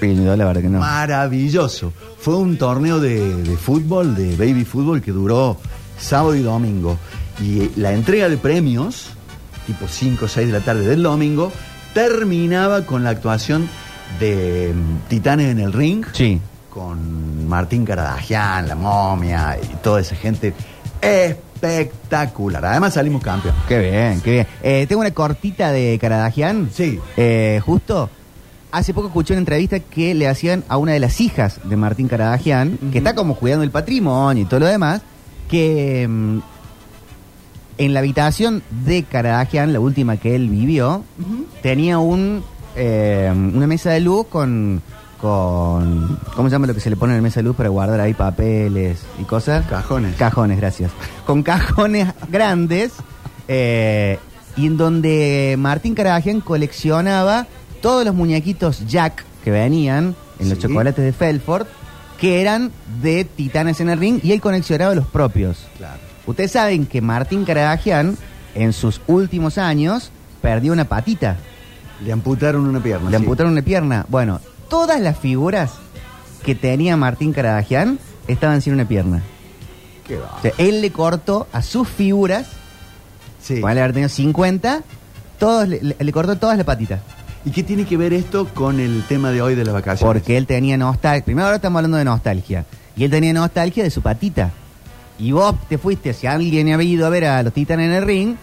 Sí, 0.00 0.14
yo 0.14 0.36
la 0.36 0.44
verdad 0.44 0.62
que 0.62 0.68
no. 0.68 0.78
Maravilloso. 0.80 1.92
Fue 2.18 2.36
un 2.36 2.56
torneo 2.58 3.00
de, 3.00 3.42
de 3.42 3.56
fútbol, 3.56 4.14
de 4.14 4.36
baby 4.36 4.64
fútbol, 4.64 5.00
que 5.00 5.12
duró 5.12 5.56
sábado 5.98 6.34
y 6.34 6.42
domingo. 6.42 6.98
Y 7.40 7.62
eh, 7.62 7.70
la 7.76 7.92
entrega 7.92 8.28
de 8.28 8.36
premios, 8.36 9.10
tipo 9.66 9.86
5 9.88 10.24
o 10.24 10.28
6 10.28 10.46
de 10.46 10.52
la 10.52 10.64
tarde 10.64 10.86
del 10.86 11.02
domingo, 11.02 11.52
terminaba 11.94 12.82
con 12.82 13.04
la 13.04 13.10
actuación 13.10 13.68
de 14.20 14.72
mm, 14.74 15.08
Titanes 15.08 15.50
en 15.50 15.60
el 15.60 15.72
Ring. 15.72 16.04
Sí. 16.12 16.40
Con 16.70 17.48
Martín 17.48 17.84
Caradagian, 17.84 18.68
la 18.68 18.74
momia 18.74 19.58
y 19.62 19.76
toda 19.76 20.00
esa 20.00 20.14
gente. 20.14 20.52
Espectacular. 21.00 22.64
Además 22.64 22.94
salimos 22.94 23.22
campeón. 23.22 23.54
Qué 23.66 23.78
bien, 23.78 24.20
qué 24.20 24.30
bien. 24.30 24.46
Eh, 24.62 24.86
tengo 24.86 25.00
una 25.00 25.12
cortita 25.12 25.72
de 25.72 25.98
Caradagian. 25.98 26.70
Sí. 26.72 26.98
Eh, 27.16 27.60
justo. 27.64 28.10
Hace 28.72 28.92
poco 28.92 29.08
escuché 29.08 29.32
una 29.32 29.40
entrevista 29.40 29.80
que 29.80 30.14
le 30.14 30.28
hacían 30.28 30.64
a 30.68 30.76
una 30.76 30.92
de 30.92 31.00
las 31.00 31.20
hijas 31.20 31.60
de 31.64 31.76
Martín 31.76 32.08
Caradagian, 32.08 32.78
que 32.92 32.98
está 32.98 33.14
como 33.14 33.36
cuidando 33.36 33.64
el 33.64 33.70
patrimonio 33.70 34.42
y 34.42 34.46
todo 34.46 34.60
lo 34.60 34.66
demás, 34.66 35.02
que 35.48 36.06
mm, 36.08 36.38
en 37.78 37.94
la 37.94 38.00
habitación 38.00 38.62
de 38.84 39.04
Caradagian, 39.04 39.72
la 39.72 39.80
última 39.80 40.16
que 40.16 40.34
él 40.34 40.48
vivió, 40.48 41.04
tenía 41.62 41.98
un 41.98 42.42
eh, 42.78 43.32
una 43.32 43.66
mesa 43.66 43.90
de 43.90 44.00
luz 44.00 44.26
con, 44.26 44.82
con... 45.18 46.18
¿Cómo 46.34 46.48
se 46.48 46.54
llama 46.54 46.66
lo 46.66 46.74
que 46.74 46.80
se 46.80 46.90
le 46.90 46.96
pone 46.96 47.14
en 47.14 47.18
la 47.18 47.22
mesa 47.22 47.40
de 47.40 47.44
luz 47.44 47.56
para 47.56 47.70
guardar 47.70 48.00
ahí 48.00 48.12
papeles 48.12 49.02
y 49.18 49.24
cosas? 49.24 49.66
Cajones. 49.66 50.14
Cajones, 50.16 50.58
gracias. 50.58 50.92
Con 51.24 51.42
cajones 51.42 52.12
grandes 52.28 52.92
eh, 53.48 54.18
y 54.56 54.66
en 54.66 54.76
donde 54.76 55.56
Martín 55.58 55.94
Caradagian 55.94 56.40
coleccionaba 56.40 57.46
todos 57.80 58.04
los 58.04 58.14
muñequitos 58.14 58.86
Jack 58.86 59.24
que 59.44 59.50
venían 59.50 60.14
en 60.38 60.48
los 60.48 60.58
Sí. 60.58 60.62
chocolates 60.66 61.04
de 61.04 61.12
Felford, 61.12 61.66
que 62.18 62.40
eran 62.40 62.72
de 63.02 63.24
Titanes 63.24 63.80
en 63.80 63.88
el 63.90 63.98
Ring, 63.98 64.20
y 64.22 64.32
él 64.32 64.40
coleccionaba 64.40 64.94
los 64.94 65.06
propios. 65.06 65.58
Claro. 65.76 65.98
Ustedes 66.26 66.52
saben 66.52 66.86
que 66.86 67.00
Martín 67.00 67.44
Caradagian, 67.44 68.16
en 68.54 68.72
sus 68.72 69.00
últimos 69.06 69.58
años, 69.58 70.10
perdió 70.42 70.72
una 70.72 70.84
patita. 70.86 71.36
Le 72.04 72.12
amputaron 72.12 72.66
una 72.66 72.82
pierna. 72.82 73.10
Le 73.10 73.16
sí. 73.18 73.22
amputaron 73.22 73.52
una 73.52 73.62
pierna. 73.62 74.04
Bueno, 74.08 74.40
todas 74.68 75.00
las 75.00 75.18
figuras 75.18 75.72
que 76.44 76.54
tenía 76.54 76.96
Martín 76.96 77.32
Caradagian 77.32 77.98
estaban 78.28 78.60
sin 78.62 78.72
una 78.74 78.86
pierna. 78.88 79.22
Qué 80.06 80.16
va. 80.16 80.34
O 80.38 80.42
sea, 80.42 80.52
él 80.58 80.80
le 80.80 80.90
cortó 80.92 81.46
a 81.52 81.62
sus 81.62 81.88
figuras, 81.88 82.46
Sí. 83.42 83.56
ponele 83.60 83.80
haber 83.80 83.92
tenido 83.92 84.08
50, 84.08 84.82
todos 85.38 85.68
le, 85.68 85.80
le- 85.82 85.96
le 85.98 86.12
cortó 86.12 86.36
todas 86.36 86.56
las 86.56 86.66
patitas. 86.66 87.00
¿Y 87.46 87.50
qué 87.52 87.62
tiene 87.62 87.84
que 87.86 87.96
ver 87.96 88.12
esto 88.12 88.48
con 88.52 88.80
el 88.80 89.04
tema 89.08 89.30
de 89.30 89.40
hoy 89.40 89.54
de 89.54 89.64
las 89.64 89.72
vacaciones? 89.72 90.12
Porque 90.12 90.36
él 90.36 90.46
tenía 90.46 90.76
nostalgia. 90.76 91.24
Primero 91.24 91.46
ahora 91.46 91.56
estamos 91.56 91.78
hablando 91.78 91.96
de 91.96 92.04
nostalgia. 92.04 92.66
Y 92.96 93.04
él 93.04 93.10
tenía 93.10 93.32
nostalgia 93.32 93.84
de 93.84 93.90
su 93.90 94.02
patita. 94.02 94.50
Y 95.18 95.30
vos 95.32 95.54
te 95.68 95.78
fuiste, 95.78 96.12
si 96.12 96.26
alguien 96.26 96.72
había 96.72 96.88
ido 96.90 97.06
a 97.06 97.08
ver 97.08 97.24
a 97.24 97.42
los 97.42 97.52
titanes 97.52 97.86
en 97.88 97.92
el 97.94 98.04
ring, 98.04 98.34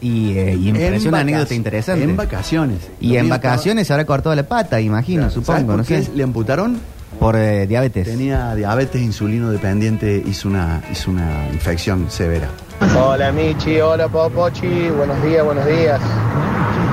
y, 0.00 0.30
eh, 0.38 0.54
y 0.54 0.72
me 0.72 0.80
pareció 0.80 1.10
una 1.10 1.20
anécdota 1.20 1.54
interesante. 1.54 2.02
En 2.04 2.16
vacaciones. 2.16 2.78
y 3.00 3.16
en 3.16 3.28
vacaciones 3.28 3.90
habrá 3.90 4.04
cortado 4.06 4.34
la 4.34 4.42
pata, 4.48 4.80
imagino, 4.80 5.26
estaba- 5.26 5.34
supongo, 5.34 5.52
¿Sabes 5.58 5.66
por 5.66 5.76
no 5.76 5.84
qué 5.84 6.02
sé. 6.04 6.16
le 6.16 6.22
amputaron? 6.24 6.80
Por 7.18 7.34
eh, 7.36 7.66
diabetes. 7.66 8.06
Tenía 8.06 8.54
diabetes 8.54 9.02
insulino 9.02 9.50
dependiente, 9.50 10.22
hizo 10.24 10.48
una, 10.48 10.80
hizo 10.90 11.10
una 11.10 11.48
infección 11.52 12.10
severa. 12.10 12.48
Hola 12.96 13.32
Michi, 13.32 13.80
hola 13.80 14.06
Popochi, 14.08 14.88
buenos 14.90 15.20
días, 15.24 15.44
buenos 15.44 15.66
días. 15.66 16.00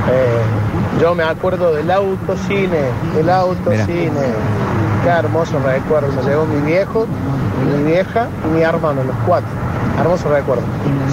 Eh, 0.10 1.00
yo 1.02 1.14
me 1.14 1.24
acuerdo 1.24 1.74
del 1.76 1.90
autocine, 1.92 2.80
del 3.16 3.30
autocine. 3.30 4.12
Qué 5.04 5.10
hermoso 5.10 5.60
recuerdo. 5.60 6.12
Me 6.14 6.24
llevó 6.28 6.46
mi 6.48 6.62
viejo, 6.66 7.06
mi 7.78 7.84
vieja 7.84 8.28
y 8.46 8.56
mi 8.56 8.62
hermano, 8.62 9.04
los 9.04 9.16
cuatro. 9.28 9.50
Hermoso 10.00 10.30
recuerdo. 10.30 10.64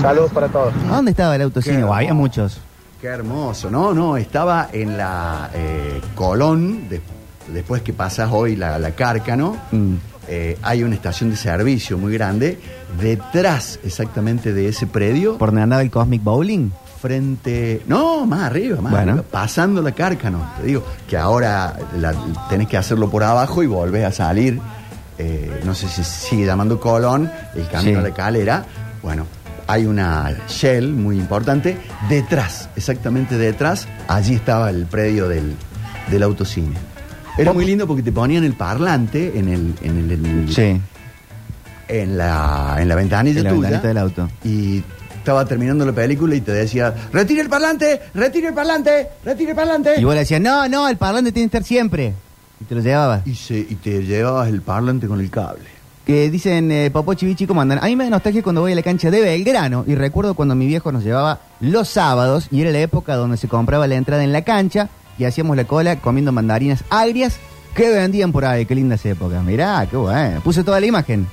Saludos 0.01 0.33
para 0.33 0.49
todos. 0.49 0.73
¿A 0.91 0.97
dónde 0.97 1.11
estaba 1.11 1.37
el 1.37 1.43
autocine? 1.43 1.83
Había 1.83 2.15
muchos. 2.15 2.59
Qué 3.01 3.09
hermoso. 3.09 3.71
No, 3.71 3.93
no, 3.93 4.17
estaba 4.17 4.69
en 4.73 4.97
la 4.97 5.51
eh, 5.53 6.01
Colón, 6.15 6.89
de- 6.89 7.01
después 7.49 7.83
que 7.83 7.93
pasas 7.93 8.31
hoy 8.33 8.57
la, 8.57 8.79
la 8.79 8.91
Cárcano. 8.93 9.57
Mm. 9.73 9.95
eh, 10.29 10.57
hay 10.63 10.83
una 10.85 10.95
estación 10.95 11.31
de 11.31 11.37
servicio 11.37 11.99
muy 11.99 12.13
grande. 12.15 12.59
Detrás 13.01 13.79
exactamente 13.85 14.53
de 14.53 14.69
ese 14.69 14.87
predio, 14.87 15.39
¿Por 15.39 15.49
donde 15.49 15.63
andaba 15.63 15.83
el 15.83 15.91
Cosmic 15.91 16.23
Bowling? 16.23 16.71
frente. 17.01 17.83
No, 17.89 18.25
más 18.27 18.43
arriba, 18.45 18.81
más 18.81 18.93
Bueno. 18.93 19.13
arriba, 19.15 19.25
pasando 19.29 19.83
la 19.83 19.91
Cárcano. 19.91 20.39
Te 20.61 20.67
digo 20.67 20.85
que 21.09 21.17
ahora 21.17 21.77
la- 21.99 22.15
tenés 22.49 22.69
que 22.69 22.77
hacerlo 22.77 23.11
por 23.11 23.25
abajo 23.25 23.63
y 23.63 23.67
volvés 23.67 24.05
a 24.05 24.13
salir. 24.13 24.61
eh, 25.19 25.61
no 25.65 25.75
sé 25.75 25.89
si 25.89 26.03
sigue 26.03 26.47
llamando 26.47 26.81
Colón, 26.81 27.31
el 27.55 27.69
camino 27.69 28.01
Sí. 28.01 28.07
a 28.07 28.09
la 28.09 28.15
calera. 28.15 28.65
Bueno, 29.03 29.27
hay 29.69 29.85
una 29.87 30.33
Shell 30.49 30.93
muy 30.93 31.17
importante. 31.19 31.77
Detrás, 32.09 32.69
exactamente 32.77 33.37
detrás, 33.37 33.87
allí 34.09 34.35
estaba 34.35 34.71
el 34.71 34.87
predio 34.87 35.29
del, 35.29 35.55
del 36.11 36.23
autocine. 36.23 36.75
Era 37.39 37.53
muy 37.53 37.65
lindo 37.65 37.87
porque 37.87 38.03
te 38.03 38.13
ponían 38.13 38.45
el 38.45 38.53
parlante 38.55 39.39
en 39.39 39.49
el, 39.49 39.75
en 39.83 39.99
el, 39.99 40.11
en 40.13 40.27
el- 40.27 40.55
Sí, 40.55 40.81
en 41.89 42.17
la, 42.19 42.77
en 42.79 42.89
la 42.89 42.95
ventanilla 42.95 43.39
en 43.39 43.45
la 43.45 43.51
tuya 43.51 43.61
ventanita 43.63 43.89
del 43.89 43.99
auto. 43.99 44.29
y 44.45 44.83
estaba 45.17 45.45
terminando 45.45 45.85
la 45.87 45.93
película 45.93 46.35
y 46.35 46.41
te 46.41 46.53
decía, 46.53 46.93
retire 47.13 47.43
el 47.43 47.49
parlante, 47.49 48.01
retire 48.15 48.49
el 48.49 48.55
parlante, 48.55 49.09
retire 49.25 49.51
el 49.51 49.57
parlante. 49.57 50.01
Y 50.01 50.05
vos 50.05 50.15
le 50.15 50.21
decías, 50.21 50.41
no, 50.41 50.69
no, 50.69 50.89
el 50.89 50.97
parlante 50.97 51.31
tiene 51.33 51.49
que 51.49 51.57
estar 51.59 51.67
siempre. 51.67 52.13
Y 52.61 52.65
te 52.65 52.75
lo 52.75 52.81
llevabas. 52.81 53.27
Y, 53.27 53.35
se- 53.35 53.59
y 53.59 53.77
te 53.77 54.03
llevabas 54.05 54.49
el 54.49 54.63
parlante 54.63 55.07
con 55.07 55.21
el 55.21 55.31
cable. 55.31 55.65
Que 56.05 56.29
dicen, 56.31 56.73
eh, 56.73 56.91
Popochi 56.91 57.25
Bichi, 57.27 57.47
¿cómo 57.47 57.61
andan? 57.61 57.79
A 57.79 57.87
mí 57.87 57.95
me 57.95 58.03
da 58.05 58.11
nostalgia 58.11 58.43
cuando 58.43 58.61
voy 58.63 58.73
a 58.73 58.75
la 58.75 58.83
cancha 58.83 59.09
de 59.13 59.21
Belgrano 59.21 59.85
y 59.87 59.95
recuerdo 59.95 60.35
cuando 60.35 60.57
mi 60.57 60.67
viejo 60.67 60.91
nos 60.91 61.05
llevaba 61.05 61.39
los 61.61 61.89
sábados 61.89 62.49
y 62.51 62.61
era 62.63 62.73
la 62.73 62.81
época 62.81 63.15
donde 63.15 63.37
se 63.37 63.47
compraba 63.47 63.87
la 63.87 63.95
entrada 63.95 64.25
en 64.25 64.33
la 64.33 64.43
cancha 64.43 64.89
y 65.19 65.25
hacíamos 65.25 65.57
la 65.57 65.65
cola 65.65 65.97
comiendo 66.01 66.33
mandarinas 66.33 66.85
agrias 66.91 67.37
que 67.75 67.89
vendían 67.91 68.33
por 68.33 68.45
ahí. 68.45 68.67
Qué 68.67 68.75
lindas 68.75 69.05
épocas. 69.07 69.43
Mirá, 69.45 69.87
qué 69.91 69.97
bueno. 69.97 70.41
Puse 70.43 70.63
toda 70.65 70.81
la 70.81 70.87
imagen. 70.87 71.27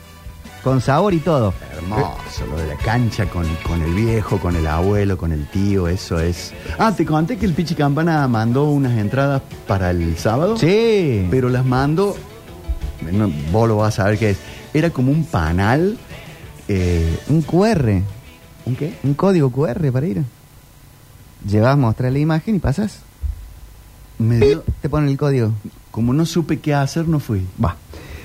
Con 0.64 0.82
sabor 0.82 1.14
y 1.14 1.20
todo. 1.20 1.54
Hermoso, 1.74 2.46
lo 2.50 2.58
de 2.58 2.68
la 2.68 2.76
cancha 2.76 3.26
con, 3.30 3.46
con 3.66 3.82
el 3.82 3.94
viejo, 3.94 4.38
con 4.40 4.56
el 4.58 4.68
abuelo, 4.68 5.18
con 5.18 5.32
el 5.32 5.48
tío, 5.48 5.88
eso 5.88 6.20
es. 6.20 6.54
Ah, 6.78 6.94
te 6.96 7.06
conté 7.06 7.38
que 7.38 7.46
el 7.46 7.54
Pichi 7.54 7.76
Campana 7.76 8.28
mandó 8.28 8.66
unas 8.66 8.98
entradas 8.98 9.42
para 9.68 9.92
el 9.92 10.18
sábado. 10.18 10.58
Sí. 10.58 11.26
Pero 11.32 11.48
las 11.48 11.64
mandó, 11.66 12.16
no, 13.10 13.32
vos 13.54 13.70
lo 13.70 13.78
vas 13.78 13.94
a 14.00 14.04
saber 14.04 14.20
qué 14.20 14.32
es. 14.32 14.38
Era 14.74 14.90
como 14.90 15.12
un 15.14 15.24
panal. 15.24 15.98
eh, 16.68 17.18
Un 17.30 17.42
QR. 17.42 18.02
¿Un 18.66 18.76
qué? 18.76 18.94
Un 19.04 19.14
código 19.14 19.50
QR 19.52 19.92
para 19.94 20.06
ir. 20.08 20.24
Llevas, 21.48 21.78
mostrar 21.78 22.12
la 22.12 22.20
imagen 22.20 22.56
y 22.56 22.60
pasas. 22.60 23.00
Me 24.20 24.38
dio- 24.38 24.64
Te 24.82 24.90
ponen 24.90 25.10
el 25.10 25.18
código. 25.18 25.52
como 25.92 26.14
no 26.14 26.26
supe 26.26 26.60
qué 26.60 26.74
hacer, 26.74 27.08
no 27.08 27.20
fui. 27.20 27.46
Va. 27.64 27.76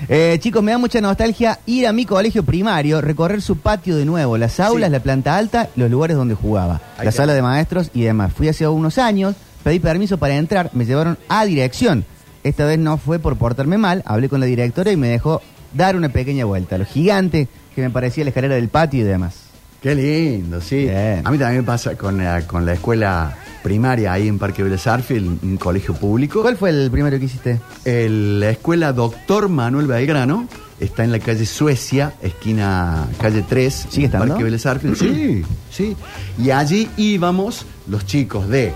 Eh, 0.07 0.37
chicos, 0.39 0.61
me 0.61 0.71
da 0.71 0.77
mucha 0.77 1.01
nostalgia 1.01 1.59
ir 1.65 1.87
a 1.87 1.93
mi 1.93 2.05
colegio 2.05 2.43
primario, 2.43 3.01
recorrer 3.01 3.41
su 3.41 3.57
patio 3.57 3.95
de 3.95 4.05
nuevo, 4.05 4.37
las 4.37 4.59
aulas, 4.59 4.89
Sí. 4.89 4.91
la 4.91 4.99
planta 4.99 5.35
alta, 5.37 5.69
los 5.75 5.89
lugares 5.89 6.15
donde 6.17 6.35
jugaba, 6.35 6.81
Ahí 6.97 7.05
la 7.05 7.11
sala 7.11 7.33
de 7.33 7.41
maestros 7.41 7.89
y 7.93 8.01
demás. 8.03 8.31
Fui 8.33 8.47
hace 8.49 8.67
unos 8.67 8.97
años, 8.97 9.35
pedí 9.63 9.79
permiso 9.79 10.17
para 10.17 10.35
entrar, 10.35 10.69
me 10.73 10.85
llevaron 10.85 11.17
a 11.29 11.45
dirección. 11.45 12.05
Esta 12.43 12.65
vez 12.65 12.77
no 12.77 12.97
fue 12.97 13.17
por 13.19 13.37
portarme 13.37 13.77
mal, 13.77 14.03
hablé 14.05 14.29
con 14.29 14.39
la 14.41 14.45
directora 14.45 14.91
y 14.91 14.97
me 14.97 15.07
dejó 15.07 15.41
dar 15.73 15.95
una 15.95 16.09
pequeña 16.09 16.45
vuelta. 16.45 16.77
Lo 16.77 16.85
gigante 16.85 17.47
que 17.73 17.81
me 17.81 17.89
parecía 17.89 18.23
la 18.25 18.29
escalera 18.29 18.55
del 18.55 18.67
patio 18.69 18.99
y 19.01 19.03
demás. 19.03 19.35
Qué 19.81 19.95
lindo, 19.95 20.61
sí. 20.61 20.83
Bien. 20.85 21.21
A 21.23 21.31
mí 21.31 21.37
también 21.37 21.61
me 21.61 21.63
pasa 21.63 21.95
con 21.95 22.17
la, 22.17 22.45
con 22.45 22.65
la 22.65 22.73
escuela 22.73 23.35
primaria 23.65 24.13
ahí 24.13 24.27
en 24.27 24.37
Parque 24.37 24.61
Vélez 24.61 24.85
Arfield, 24.85 25.43
un 25.43 25.57
colegio 25.57 25.95
público. 25.95 26.43
¿Cuál 26.43 26.55
fue 26.55 26.69
el 26.69 26.91
primero 26.91 27.17
que 27.17 27.25
hiciste? 27.25 27.59
El- 27.83 28.39
la 28.39 28.51
escuela 28.51 28.93
Doctor 28.93 29.49
Manuel 29.49 29.87
Belgrano 29.87 30.47
está 30.79 31.03
en 31.03 31.11
la 31.11 31.17
calle 31.17 31.47
Suecia, 31.47 32.13
esquina 32.21 33.07
calle 33.19 33.43
3, 33.49 33.87
¿Sigue 33.89 34.05
estando? 34.05 34.27
Parque 34.27 34.43
Vélez 34.43 34.63
Arfield. 34.67 34.95
Sí, 34.95 35.41
sí. 35.71 35.97
Y 36.37 36.51
allí 36.51 36.87
íbamos 36.95 37.65
los 37.87 38.05
chicos 38.05 38.47
de 38.49 38.71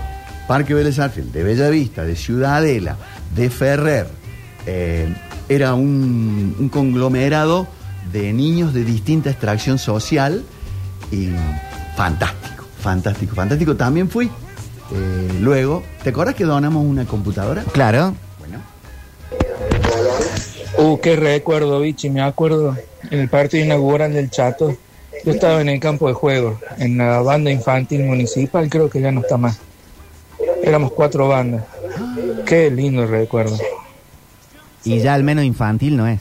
Parque 0.48 0.74
Vélez 0.74 0.98
Arfield, 0.98 1.30
de 1.30 1.44
Bellavista, 1.44 2.02
de 2.02 2.16
Ciudadela, 2.16 2.96
de 3.36 3.48
Ferrer. 3.48 4.08
Eh, 4.66 5.14
era 5.48 5.74
un, 5.74 6.56
un 6.58 6.68
conglomerado 6.68 7.68
de 8.12 8.32
niños 8.32 8.74
de 8.74 8.84
distinta 8.84 9.30
extracción 9.30 9.78
social 9.78 10.42
y 11.12 11.28
fantástico, 11.96 12.64
fantástico, 12.82 13.36
fantástico. 13.36 13.76
También 13.76 14.10
fui. 14.10 14.28
Eh, 14.92 15.38
luego, 15.40 15.82
¿te 16.02 16.10
acuerdas 16.10 16.34
que 16.34 16.44
donamos 16.44 16.84
una 16.84 17.04
computadora? 17.04 17.64
Claro. 17.72 18.14
Bueno. 18.38 18.58
Uh, 20.78 20.98
qué 21.00 21.16
recuerdo, 21.16 21.80
bichi, 21.80 22.10
me 22.10 22.22
acuerdo 22.22 22.76
en 23.10 23.20
el 23.20 23.28
partido 23.28 23.64
inaugural 23.64 24.12
del 24.12 24.30
Chato. 24.30 24.76
Yo 25.24 25.32
estaba 25.32 25.60
en 25.60 25.68
el 25.68 25.80
campo 25.80 26.08
de 26.08 26.14
juego, 26.14 26.58
en 26.78 26.96
la 26.96 27.20
banda 27.20 27.50
infantil 27.50 28.04
municipal, 28.04 28.68
creo 28.70 28.88
que 28.88 29.00
ya 29.00 29.12
no 29.12 29.20
está 29.20 29.36
más. 29.36 29.58
Éramos 30.62 30.92
cuatro 30.92 31.28
bandas. 31.28 31.64
Qué 32.46 32.70
lindo 32.70 33.06
recuerdo. 33.06 33.58
Y 34.84 34.98
ya 35.00 35.14
al 35.14 35.24
menos 35.24 35.44
infantil 35.44 35.96
no 35.96 36.06
es. 36.06 36.20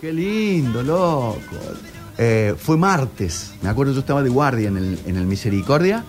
Qué 0.00 0.12
lindo, 0.12 0.82
loco. 0.82 1.38
Eh, 2.18 2.54
fue 2.58 2.76
martes. 2.76 3.52
Me 3.62 3.68
acuerdo, 3.68 3.92
yo 3.92 4.00
estaba 4.00 4.22
de 4.22 4.30
guardia 4.30 4.68
en 4.68 4.76
el, 4.76 4.98
en 5.06 5.16
el 5.16 5.24
Misericordia 5.26 6.04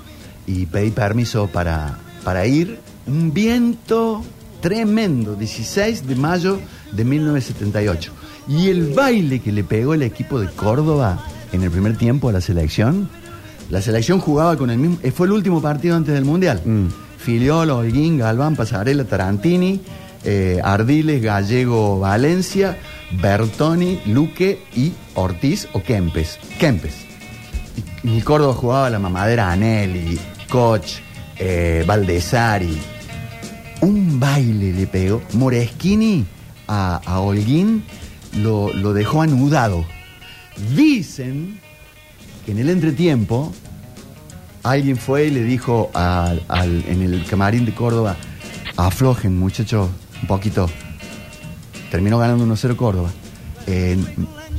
y 0.51 0.65
pedí 0.65 0.91
permiso 0.91 1.48
para, 1.48 1.98
para 2.24 2.46
ir. 2.46 2.79
Un 3.08 3.34
viento 3.34 4.22
tremendo, 4.62 5.36
16 5.36 6.08
de 6.08 6.15
mayo 6.15 6.60
de 6.91 7.03
1978. 7.05 8.12
Y 8.48 8.70
el 8.70 8.93
baile 8.93 9.39
que 9.39 9.51
le 9.51 9.63
pegó 9.63 9.93
el 9.93 10.01
equipo 10.03 10.39
de 10.39 10.48
Córdoba 10.50 11.24
en 11.51 11.63
el 11.63 11.72
primer 11.72 11.98
tiempo 11.98 12.29
a 12.29 12.31
la 12.31 12.41
selección. 12.41 13.10
La 13.70 13.81
selección 13.81 14.20
jugaba 14.20 14.58
con 14.58 14.70
el 14.70 14.77
mismo. 14.77 14.98
eh, 15.03 15.12
Fue 15.12 15.27
el 15.27 15.34
último 15.34 15.62
partido 15.62 15.96
antes 15.96 16.13
del 16.13 16.25
Mundial. 16.25 16.62
Filiolo, 17.17 17.77
Holguín, 17.77 18.17
Galván, 18.17 18.55
Pasarela, 18.55 19.03
Tarantini, 19.05 19.79
eh, 20.24 20.60
Ardiles, 20.63 21.22
Gallego, 21.22 22.00
Valencia, 22.00 22.77
Bertoni, 23.22 24.00
Luque 24.08 24.63
y 24.75 24.91
Ortiz 25.15 25.67
o 25.74 25.81
Kempes. 25.84 26.39
Kempes. 26.60 26.93
Y, 28.03 28.17
y 28.17 28.22
Córdoba 28.22 28.53
jugaba 28.53 28.89
la 28.89 29.00
mamadera 29.00 29.51
Anelli, 29.51 30.20
Koch, 30.51 31.00
eh, 31.38 31.84
Valdesari. 31.88 32.77
Un 33.81 34.20
baile 34.20 34.74
le 34.74 34.86
pegó. 34.86 35.22
Moreschini 35.34 36.25
a, 36.67 37.00
Holguín 37.20 37.84
lo, 38.38 38.72
lo 38.74 38.93
dejó 38.93 39.22
anudado. 39.22 39.86
Dicen 40.75 41.60
que 42.46 42.51
en 42.51 42.60
el 42.60 42.70
entretiempo 42.70 43.53
alguien 44.62 44.98
fue 44.98 45.27
y 45.27 45.31
le 45.31 45.43
dijo 45.43 45.89
en 45.96 47.01
el 47.01 47.25
camarín 47.25 47.65
de 47.65 47.74
Córdoba, 47.74 48.17
aflojen 48.75 49.39
muchachos 49.39 49.89
un 50.22 50.27
poquito. 50.27 50.70
Terminó 51.89 52.20
ganando 52.20 52.46
1-0 52.46 52.75
Córdoba. 52.75 53.10
Es 53.65 53.98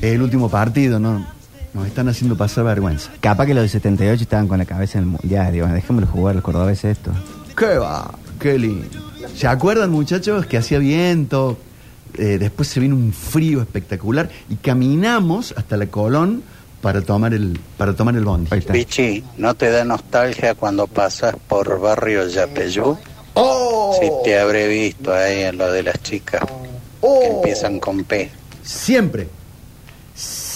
el 0.01 0.23
último 0.23 0.49
partido, 0.49 0.99
¿no? 0.99 1.27
Nos 1.75 1.87
están 1.87 2.09
haciendo 2.09 2.37
pasar 2.37 2.65
vergüenza. 2.65 3.11
Capaz 3.21 3.47
que 3.47 3.55
los 3.55 3.63
de 3.63 3.69
78 3.69 4.23
estaban 4.23 4.47
con 4.47 4.59
la 4.59 4.65
cabeza 4.67 4.99
en 4.99 5.05
el 5.05 5.11
mundial. 5.11 5.53
Digo, 5.53 5.67
déjamelo 5.67 6.07
jugar 6.07 6.35
los 6.35 6.45
cordobeses 6.45 6.99
esto. 6.99 7.11
¡Qué 7.57 7.79
va! 7.79 8.11
¡Qué 8.39 8.59
lindo! 8.59 8.89
¿Se 9.35 9.47
acuerdan, 9.47 9.91
muchachos, 9.91 10.47
que 10.47 10.59
hacía 10.59 10.79
viento? 10.79 11.59
Eh, 12.19 12.37
después 12.39 12.69
se 12.69 12.81
vino 12.81 12.95
un 12.95 13.13
frío 13.13 13.63
espectacular 13.63 14.29
y 14.51 14.57
caminamos 14.57 15.55
hasta 15.57 15.79
la 15.79 15.87
Colón 15.87 16.43
para 16.83 17.01
tomar 17.01 17.33
el, 17.33 17.59
para 17.79 17.95
tomar 17.95 18.17
el 18.17 18.25
bondi. 18.25 18.51
Bichi, 18.71 19.25
¿no 19.39 19.55
te 19.55 19.71
da 19.71 19.85
nostalgia 19.85 20.55
cuando 20.55 20.87
pasas 20.87 21.37
por 21.49 21.81
barrio 21.81 22.27
Yapeyú? 22.27 22.99
¡Oh! 23.35 23.97
Si 23.99 24.11
te 24.25 24.39
habré 24.39 24.69
visto 24.69 25.15
ahí 25.15 25.45
en 25.45 25.57
lo 25.57 25.71
de 25.73 25.85
las 25.85 26.03
chicas 26.03 26.43
que 27.01 27.27
empiezan 27.27 27.81
con 27.81 28.05
P. 28.05 28.31
Siempre, 28.63 29.29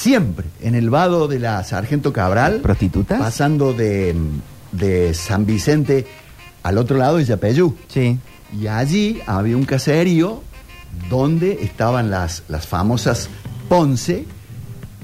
siempre, 0.06 0.46
en 0.60 0.76
el 0.76 0.88
vado 0.88 1.26
de 1.26 1.40
la 1.40 1.64
Sargento 1.64 2.12
Cabral. 2.12 2.60
¿Prostitutas? 2.60 3.18
Pasando 3.18 3.72
de, 3.72 4.14
de 4.70 5.12
San 5.14 5.46
Vicente 5.46 6.06
al 6.62 6.78
otro 6.78 6.96
lado 6.96 7.16
de 7.16 7.24
Yapeyú. 7.24 7.74
Sí. 7.88 8.18
Y 8.56 8.68
allí 8.68 9.20
había 9.26 9.56
un 9.56 9.64
caserío 9.64 10.44
donde 11.10 11.58
estaban 11.64 12.08
las, 12.08 12.44
las 12.48 12.68
famosas 12.68 13.28
Ponce 13.68 14.26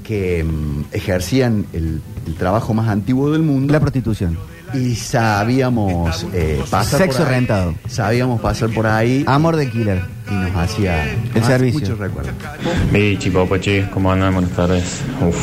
que 0.02 0.44
mm, 0.44 0.84
ejercían 0.92 1.66
el, 1.72 2.00
el 2.26 2.34
trabajo 2.34 2.74
más 2.74 2.88
antiguo 2.88 3.30
del 3.30 3.42
mundo. 3.42 3.72
La 3.72 3.80
prostitución. 3.80 4.38
Y 4.74 4.94
sabíamos 4.94 6.26
eh, 6.32 6.62
pasar 6.70 7.00
Sexo 7.00 7.18
por 7.18 7.26
ahí. 7.28 7.34
rentado. 7.34 7.74
Sabíamos 7.88 8.40
pasar 8.40 8.70
por 8.70 8.86
ahí. 8.86 9.22
Amor 9.26 9.56
de 9.56 9.68
killer. 9.68 10.00
Y 10.30 10.34
nos 10.34 10.56
hacía 10.56 11.04
El 11.12 11.34
nos 11.34 11.46
servicio. 11.46 11.80
muchos 11.80 11.98
recuerdos. 11.98 12.32
Bichi, 12.90 13.28
Popochi, 13.28 13.82
¿cómo 13.92 14.10
andan? 14.10 14.32
Buenas 14.32 14.52
tardes. 14.52 15.02
Uf, 15.28 15.36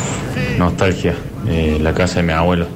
nostalgia. 0.58 1.14
Eh, 1.46 1.78
la 1.80 1.94
casa 1.94 2.16
de 2.16 2.22
mi 2.24 2.32
abuelo. 2.32 2.66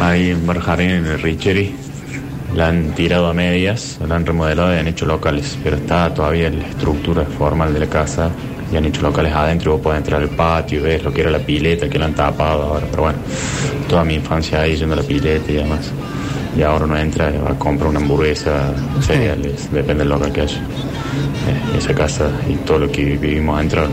Ahí 0.00 0.30
en 0.30 0.44
Bar 0.44 0.60
Jardín, 0.60 0.90
en 0.90 1.06
el 1.06 1.22
Richeri. 1.22 1.72
La 2.56 2.66
han 2.68 2.96
tirado 2.96 3.28
a 3.28 3.32
medias, 3.34 4.00
la 4.08 4.16
han 4.16 4.26
remodelado 4.26 4.74
y 4.74 4.78
han 4.78 4.88
hecho 4.88 5.06
locales. 5.06 5.56
Pero 5.62 5.76
está 5.76 6.12
todavía 6.12 6.50
la 6.50 6.66
estructura 6.66 7.24
formal 7.24 7.72
de 7.72 7.78
la 7.78 7.86
casa. 7.86 8.30
Y 8.72 8.76
han 8.76 8.84
hecho 8.84 9.02
locales 9.02 9.32
adentro. 9.32 9.72
Vos 9.72 9.80
podés 9.80 9.98
entrar 9.98 10.22
al 10.22 10.28
patio 10.30 10.82
ves 10.82 11.02
lo 11.02 11.12
que 11.12 11.22
era 11.22 11.30
la 11.30 11.40
pileta, 11.40 11.88
que 11.88 11.98
la 11.98 12.06
han 12.06 12.14
tapado 12.14 12.62
ahora. 12.62 12.86
Pero 12.90 13.02
bueno, 13.02 13.18
toda 13.88 14.04
mi 14.04 14.14
infancia 14.14 14.60
ahí 14.60 14.76
yendo 14.76 14.94
a 14.94 14.98
la 14.98 15.02
pileta 15.02 15.50
y 15.50 15.56
demás. 15.56 15.90
Y 16.56 16.62
ahora 16.62 16.84
uno 16.84 16.96
entra 16.96 17.30
va 17.30 17.50
a 17.50 17.88
una 17.88 18.00
hamburguesa, 18.00 18.72
cereales, 19.00 19.70
depende 19.72 20.02
del 20.02 20.08
local 20.08 20.32
que 20.32 20.40
haya. 20.42 20.58
Eh, 20.58 21.78
esa 21.78 21.94
casa 21.94 22.30
y 22.48 22.54
todo 22.56 22.80
lo 22.80 22.92
que 22.92 23.04
vivimos 23.04 23.56
adentro 23.56 23.88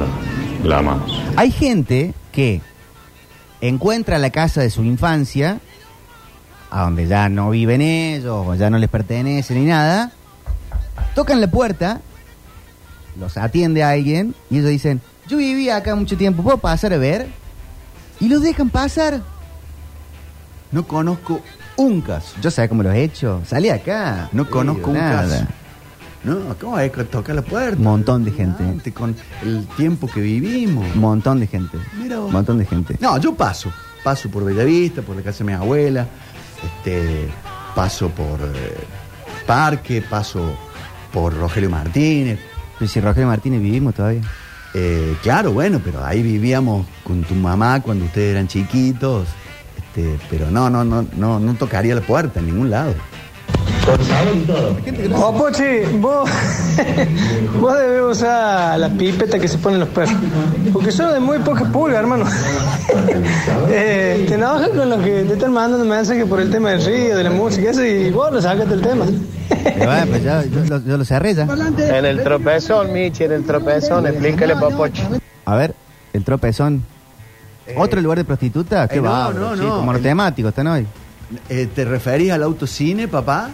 la 0.64 0.80
amamos. 0.80 1.22
Hay 1.36 1.52
gente 1.52 2.14
que 2.32 2.62
encuentra 3.62 4.18
la 4.18 4.30
casa 4.30 4.62
de 4.62 4.70
su 4.70 4.84
infancia, 4.84 5.60
a 6.70 6.84
donde 6.84 7.08
ya 7.08 7.30
no 7.30 7.50
viven 7.50 7.82
ellos, 7.82 8.58
ya 8.58 8.70
no 8.70 8.78
les 8.78 8.90
pertenece 8.90 9.54
ni 9.56 9.66
nada, 9.66 10.12
tocan 11.16 11.42
la 11.42 11.50
puerta, 11.50 12.02
los 13.20 13.38
atiende 13.38 13.84
a 13.84 13.90
alguien, 13.90 14.36
y 14.50 14.58
ellos 14.58 14.70
dicen, 14.70 15.02
yo 15.28 15.38
vivía 15.38 15.76
acá 15.78 15.96
mucho 15.96 16.18
tiempo, 16.18 16.44
¿puedo 16.44 16.58
pasar 16.58 16.94
a 16.94 16.98
ver? 16.98 17.28
Y 18.20 18.28
los 18.28 18.42
dejan 18.42 18.70
pasar. 18.70 19.22
No 20.72 20.88
conozco 20.88 21.42
un 21.78 22.02
caso. 22.02 22.36
Yo 22.42 22.52
sé 22.52 22.68
cómo 22.68 22.84
los 22.84 22.94
he 22.94 23.04
hecho. 23.04 23.42
Salí 23.46 23.70
acá. 23.70 24.30
No 24.32 24.50
conozco 24.50 24.90
un 24.90 24.98
nada. 24.98 25.22
caso. 25.22 25.46
No, 26.24 26.56
¿cómo 26.60 26.76
hay 26.76 26.90
que 26.90 27.04
tocar 27.06 27.36
la 27.36 27.42
puerta? 27.42 27.82
Montón 27.82 28.26
de 28.26 28.32
gente. 28.32 28.92
Con 28.92 29.16
el 29.44 29.66
tiempo 29.78 30.08
que 30.08 30.20
vivimos. 30.20 30.96
Montón 30.96 31.40
de 31.40 31.48
gente. 31.48 31.78
Mira 32.02 32.20
vos. 32.20 32.32
Montón 32.32 32.58
de 32.58 32.66
gente. 32.66 32.98
No, 33.00 33.18
yo 33.18 33.34
paso. 33.36 33.72
Paso 34.04 34.30
por 34.30 34.44
Bellavista, 34.44 35.02
por 35.02 35.16
la 35.16 35.22
casa 35.22 35.40
de 35.40 35.44
mi 35.46 35.54
abuela. 35.54 36.08
Este, 36.64 37.30
paso 37.76 38.10
por 38.10 38.40
eh, 38.42 38.78
Parque, 39.46 40.02
paso 40.02 40.54
por 41.14 41.34
Rogelio 41.34 41.70
Martínez. 41.70 42.40
Pero 42.78 42.90
si 42.90 43.00
Rogelio 43.00 43.28
Martínez 43.28 43.62
vivimos 43.62 43.96
todavía. 43.96 44.22
Eh, 44.74 45.16
claro, 45.24 45.54
bueno, 45.54 45.82
pero 45.84 46.06
ahí 46.06 46.22
vivíamos 46.22 46.86
con 47.04 47.24
tu 47.24 47.34
mamá 47.34 47.82
cuando 47.82 48.06
ustedes 48.06 48.32
eran 48.32 48.48
chiquitos. 48.48 49.28
Este, 49.78 50.20
pero 50.30 50.52
no, 50.52 50.70
no, 50.70 50.84
no, 50.84 51.06
no, 51.16 51.40
no 51.40 51.54
tocaría 51.56 51.96
la 51.96 52.02
puerta 52.02 52.40
en 52.40 52.48
ningún 52.48 52.70
lado. 52.70 52.94
Popoche, 55.16 55.88
vos, 56.00 56.30
vos 57.60 57.80
debes 57.80 58.18
usar 58.18 58.78
las 58.78 58.92
pipetas 58.92 59.40
que 59.40 59.48
se 59.48 59.58
ponen 59.58 59.80
los 59.80 59.90
perros. 59.90 60.16
Porque 60.74 60.92
son 60.92 61.14
de 61.14 61.20
muy 61.20 61.40
poca 61.40 61.66
pulga, 61.66 62.00
hermano. 62.00 62.26
Eh, 63.70 64.26
te 64.28 64.36
enojas 64.36 64.70
con 64.70 64.90
los 64.90 65.02
que 65.04 65.24
te 65.24 65.34
están 65.34 65.52
mandando 65.54 65.86
mensajes 65.86 66.26
por 66.26 66.40
el 66.40 66.50
tema 66.50 66.72
del 66.72 66.86
río, 66.86 67.18
de 67.18 67.24
la 67.24 67.30
música, 67.30 67.70
eso, 67.70 67.84
y 67.84 68.10
vos 68.12 68.32
lo 68.32 68.42
sacas 68.42 68.70
del 68.70 68.82
tema. 68.82 69.06
Pero 69.64 69.86
bueno, 69.86 70.06
pues 70.08 70.24
yo, 70.24 70.42
lo- 70.70 70.84
yo 70.86 70.98
lo 70.98 71.06
cerré 71.06 71.34
ya. 71.34 71.44
En 71.44 72.06
el 72.06 72.24
tropezón, 72.24 72.94
Michi, 72.94 73.24
en 73.26 73.32
el 73.34 73.44
tropezón, 73.46 74.08
explícale, 74.08 74.56
Popochi. 74.56 75.04
A 75.46 75.56
ver, 75.56 75.74
el 76.14 76.24
tropezón. 76.24 76.84
¿Otro 77.76 78.00
lugar 78.02 78.18
de 78.20 78.24
prostituta? 78.26 78.88
Qué 78.88 78.98
eh, 79.00 79.02
no, 79.02 79.12
bárbaro, 79.12 79.40
no, 79.50 79.56
chico, 79.56 79.68
no. 79.78 79.82
monotemático 79.84 80.50
están 80.50 80.68
hoy. 80.68 80.86
Eh, 81.50 81.68
¿Te 81.76 81.84
referís 81.84 82.32
al 82.32 82.44
autocine, 82.44 83.08
papá? 83.10 83.50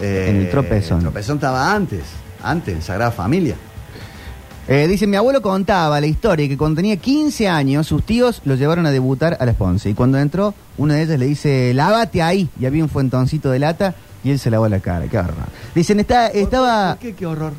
Eh, 0.00 0.26
En 0.30 0.36
el 0.36 0.50
Tropezón. 0.50 0.98
El 0.98 1.02
tropezón 1.04 1.36
estaba 1.36 1.72
antes, 1.72 2.00
antes, 2.42 2.74
en 2.74 2.82
Sagrada 2.82 3.12
Familia. 3.12 3.54
Eh, 4.68 4.86
dice, 4.88 5.06
mi 5.06 5.16
abuelo 5.16 5.42
contaba 5.42 6.00
la 6.00 6.06
historia 6.06 6.48
que 6.48 6.56
cuando 6.56 6.76
tenía 6.76 6.96
15 6.96 7.48
años, 7.48 7.86
sus 7.86 8.04
tíos 8.04 8.40
lo 8.44 8.54
llevaron 8.56 8.86
a 8.86 8.90
debutar 8.90 9.36
a 9.38 9.44
las 9.46 9.54
Ponce. 9.56 9.90
Y 9.90 9.94
cuando 9.94 10.18
entró, 10.18 10.54
una 10.78 10.94
de 10.94 11.02
ellas 11.02 11.18
le 11.18 11.26
dice, 11.26 11.72
lávate 11.74 12.22
ahí. 12.22 12.48
Y 12.58 12.66
había 12.66 12.82
un 12.82 12.88
fuentoncito 12.88 13.50
de 13.50 13.58
lata 13.60 13.94
y 14.24 14.30
él 14.30 14.38
se 14.38 14.50
lavó 14.50 14.68
la 14.68 14.80
cara. 14.80 15.06
Qué 15.08 15.18
horror. 15.18 15.34
Dicen, 15.74 16.00
está, 16.00 16.28
estaba... 16.28 16.90
¿Por 16.94 16.98
qué 17.00 17.14
qué 17.14 17.26
horror? 17.26 17.52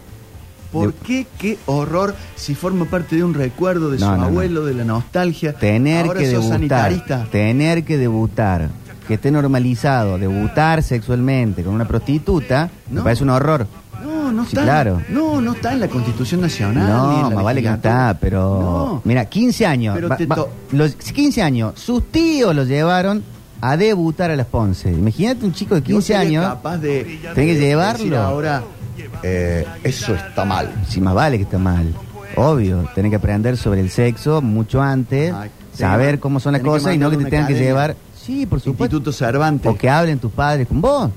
¿Por 0.71 0.93
qué 0.93 1.27
qué 1.37 1.57
horror 1.67 2.15
si 2.35 2.55
forma 2.55 2.85
parte 2.85 3.15
de 3.15 3.23
un 3.23 3.33
recuerdo 3.35 3.91
de 3.91 3.99
No, 3.99 4.05
su 4.07 4.11
no, 4.13 4.17
no. 4.17 4.23
abuelo, 4.25 4.65
de 4.65 4.73
la 4.73 4.83
nostalgia? 4.83 5.53
Tener 5.53 6.07
Ahora 6.07 6.19
que 6.19 6.25
sos 6.25 6.33
debutar. 6.49 6.55
sanitarista. 6.57 7.27
Tener 7.31 7.83
que 7.83 7.97
debutar. 7.97 8.69
Que 9.07 9.15
esté 9.15 9.29
normalizado. 9.29 10.17
Debutar 10.17 10.81
sexualmente 10.81 11.61
con 11.63 11.75
una 11.75 11.87
prostituta. 11.87 12.69
Me 12.89 12.95
No. 12.97 13.03
parece 13.03 13.23
un 13.23 13.29
horror. 13.29 13.67
No, 14.03 14.31
no 14.31 14.43
Sí, 14.43 14.49
está. 14.53 14.63
claro. 14.63 15.01
No, 15.09 15.41
no 15.41 15.53
está 15.53 15.73
en 15.73 15.79
la 15.81 15.87
Constitución 15.89 16.41
Nacional. 16.41 16.85
ni 16.87 16.91
No, 16.91 17.15
en 17.17 17.29
la 17.29 17.35
más 17.35 17.43
vale 17.43 17.61
que 17.61 17.67
no 17.69 17.73
legislatura. 17.75 18.09
está, 18.09 18.19
pero. 18.19 18.39
No. 18.61 19.01
Mira, 19.05 19.25
15 19.25 19.65
años. 19.67 19.93
Pero 19.95 20.15
te 20.15 20.25
to- 20.25 20.49
los 20.71 20.95
15 20.95 21.43
años, 21.43 21.73
sus 21.79 22.03
tíos 22.11 22.55
lo 22.55 22.63
llevaron 22.63 23.23
a 23.65 23.77
debutar 23.77 24.29
a 24.29 24.35
las 24.35 24.47
Ponce. 24.47 24.91
Imagínate 24.91 25.45
un 25.45 25.53
chico 25.53 25.75
de 25.75 25.81
Yo 25.81 25.95
15 25.95 26.01
sería 26.07 26.19
años. 26.19 26.45
capaz 26.55 26.77
de, 26.79 27.19
Tenés 27.33 27.55
que 27.55 27.59
llevarlo. 27.59 28.19
ahora, 28.19 28.61
eh, 29.23 29.65
eso 29.83 30.13
está 30.13 30.43
mal. 30.43 30.69
Si 30.89 30.99
más 30.99 31.13
vale 31.13 31.37
que 31.37 31.43
está 31.43 31.57
mal. 31.57 31.93
Obvio, 32.35 32.89
tenés 32.93 33.09
que 33.11 33.15
aprender 33.15 33.55
sobre 33.55 33.79
el 33.79 33.89
sexo 33.89 34.41
mucho 34.41 34.81
antes, 34.81 35.33
Ay, 35.33 35.49
saber 35.73 36.19
cómo 36.19 36.41
son 36.41 36.51
las 36.53 36.61
tenés 36.61 36.73
que 36.73 36.79
cosas 36.79 36.95
y 36.95 36.97
no 36.97 37.09
que 37.09 37.17
te 37.17 37.23
tengan 37.25 37.45
una 37.45 37.47
que 37.47 37.63
llevar. 37.63 37.95
Sí, 38.21 38.45
por 38.45 38.59
supuesto. 38.59 38.97
Instituto 38.97 39.13
Cervantes. 39.13 39.71
O 39.71 39.77
que 39.77 39.89
hablen 39.89 40.19
tus 40.19 40.31
padres 40.33 40.67
con 40.67 40.81
vos. 40.81 41.09